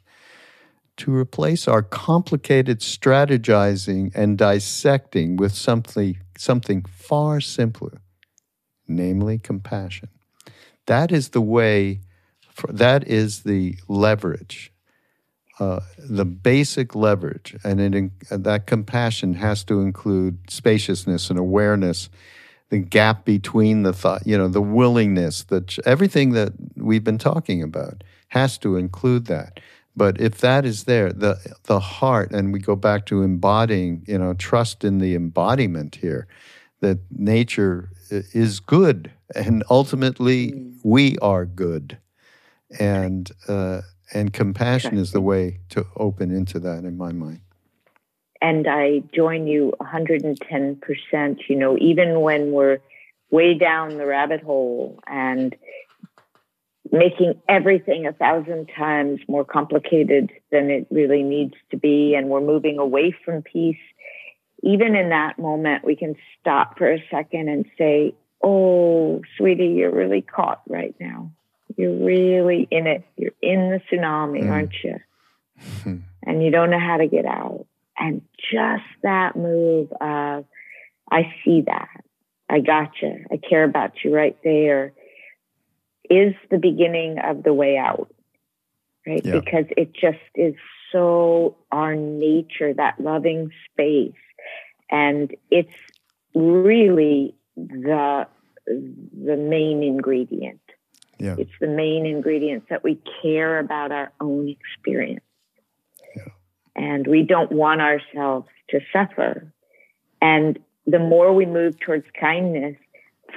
[0.97, 8.01] to replace our complicated strategizing and dissecting with something, something far simpler,
[8.87, 10.09] namely compassion.
[10.87, 12.01] That is the way
[12.69, 14.71] that is the leverage,
[15.59, 22.09] uh, the basic leverage, and it, that compassion has to include spaciousness and awareness,
[22.69, 27.63] the gap between the thought, you know, the willingness, that everything that we've been talking
[27.63, 29.59] about has to include that.
[29.95, 34.17] But if that is there, the the heart, and we go back to embodying, you
[34.17, 36.27] know, trust in the embodiment here,
[36.79, 40.53] that nature is good, and ultimately
[40.83, 41.97] we are good,
[42.77, 43.81] and uh,
[44.13, 47.41] and compassion is the way to open into that in my mind.
[48.41, 51.37] And I join you 110%.
[51.47, 52.79] You know, even when we're
[53.29, 55.55] way down the rabbit hole and
[56.91, 62.15] making everything a thousand times more complicated than it really needs to be.
[62.15, 63.77] And we're moving away from peace.
[64.63, 69.93] Even in that moment, we can stop for a second and say, Oh, sweetie, you're
[69.93, 71.31] really caught right now.
[71.77, 73.03] You're really in it.
[73.15, 74.51] You're in the tsunami, mm.
[74.51, 74.99] aren't you?
[76.23, 77.65] and you don't know how to get out.
[77.97, 80.45] And just that move of,
[81.11, 82.03] I see that.
[82.49, 83.25] I got you.
[83.31, 84.93] I care about you right there
[86.09, 88.11] is the beginning of the way out,
[89.05, 89.23] right?
[89.23, 89.39] Yeah.
[89.39, 90.55] Because it just is
[90.91, 94.13] so our nature, that loving space.
[94.89, 95.73] And it's
[96.33, 98.27] really the
[98.65, 100.61] the main ingredient.
[101.19, 101.35] Yeah.
[101.37, 105.23] It's the main ingredients that we care about our own experience.
[106.15, 106.23] Yeah.
[106.75, 109.51] And we don't want ourselves to suffer.
[110.21, 112.75] And the more we move towards kindness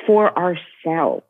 [0.07, 1.27] for ourselves,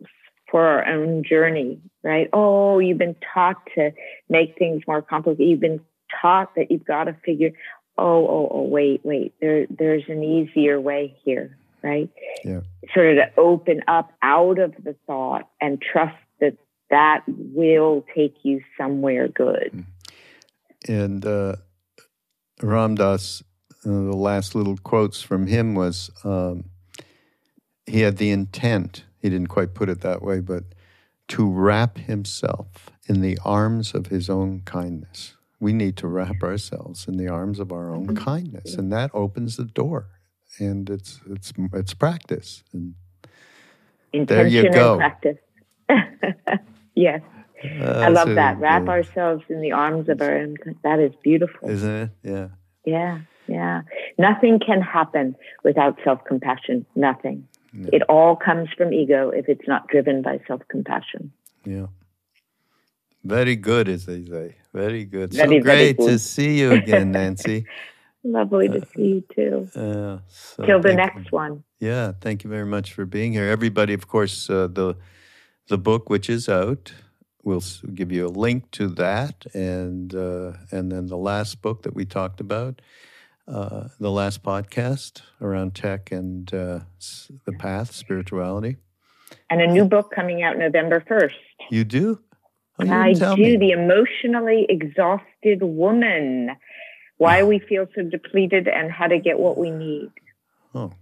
[0.50, 2.28] for our own journey, right?
[2.32, 3.92] Oh, you've been taught to
[4.28, 5.48] make things more complicated.
[5.48, 5.80] You've been
[6.20, 7.52] taught that you've got to figure,
[7.96, 12.10] oh, oh, oh, wait, wait, there, there's an easier way here, right?
[12.44, 12.60] Yeah.
[12.94, 16.16] Sort of to open up out of the thought and trust
[16.92, 19.72] that will take you somewhere good.
[19.74, 19.86] Mm.
[20.88, 21.56] And uh,
[22.62, 23.42] Ram Dass,
[23.84, 26.66] uh, the last little quotes from him was um,
[27.86, 30.64] he had the intent he didn't quite put it that way, but
[31.28, 35.36] to wrap himself in the arms of his own kindness.
[35.60, 38.24] We need to wrap ourselves in the arms of our own mm-hmm.
[38.24, 40.08] kindness, and that opens the door.
[40.58, 42.64] And it's it's it's practice.
[42.72, 42.94] And
[44.12, 44.96] Intention there you go.
[44.96, 45.38] practice.
[46.94, 47.22] yes.
[47.64, 48.58] Uh, I love that.
[48.58, 50.56] Wrap ourselves in the arms of our own.
[50.82, 51.70] That is beautiful.
[51.70, 52.10] Isn't it?
[52.22, 52.48] Yeah.
[52.84, 53.20] Yeah.
[53.46, 53.82] Yeah.
[54.18, 56.86] Nothing can happen without self compassion.
[56.94, 57.46] Nothing.
[57.72, 57.90] Yeah.
[57.92, 61.32] It all comes from ego if it's not driven by self compassion.
[61.64, 61.86] Yeah.
[63.24, 64.56] Very good, as they say.
[64.72, 65.32] Very good.
[65.32, 67.66] Very, so great to see you again, Nancy.
[68.24, 69.68] Lovely to uh, see you too.
[69.74, 71.30] Uh, so Till the next you.
[71.30, 71.64] one.
[71.80, 73.94] Yeah, thank you very much for being here, everybody.
[73.94, 74.96] Of course, uh, the
[75.68, 76.92] the book which is out,
[77.42, 77.62] we'll
[77.94, 82.04] give you a link to that, and uh, and then the last book that we
[82.04, 82.80] talked about
[83.48, 86.80] uh, the last podcast around tech and uh,
[87.44, 88.76] the path, spirituality.
[89.50, 91.32] And a new book coming out November 1st.
[91.70, 92.20] You do?
[92.78, 93.36] Oh, you I do.
[93.36, 93.56] Me.
[93.56, 96.50] The Emotionally Exhausted Woman
[97.18, 100.10] Why We Feel So Depleted and How to Get What We Need.
[100.74, 100.92] Oh,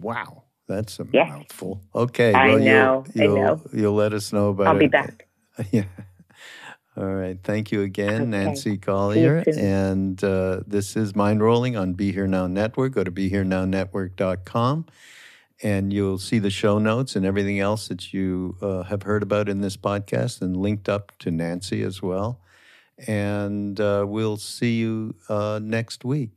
[0.00, 0.44] wow.
[0.70, 1.28] That's a yes.
[1.28, 1.82] mouthful.
[1.92, 2.32] Okay.
[2.32, 3.04] I well, know.
[3.12, 3.62] You'll, you'll, I know.
[3.72, 4.76] You'll let us know about I'll it.
[4.76, 5.26] I'll be back.
[5.72, 5.84] yeah.
[6.96, 7.38] All right.
[7.42, 8.24] Thank you again, okay.
[8.24, 9.42] Nancy Colier.
[9.46, 12.92] And uh, this is Mindrolling on Be Here Now Network.
[12.92, 14.86] Go to BeHereNowNetwork.com
[15.62, 19.48] and you'll see the show notes and everything else that you uh, have heard about
[19.48, 22.40] in this podcast and linked up to Nancy as well.
[23.08, 26.30] And uh, we'll see you uh, next week.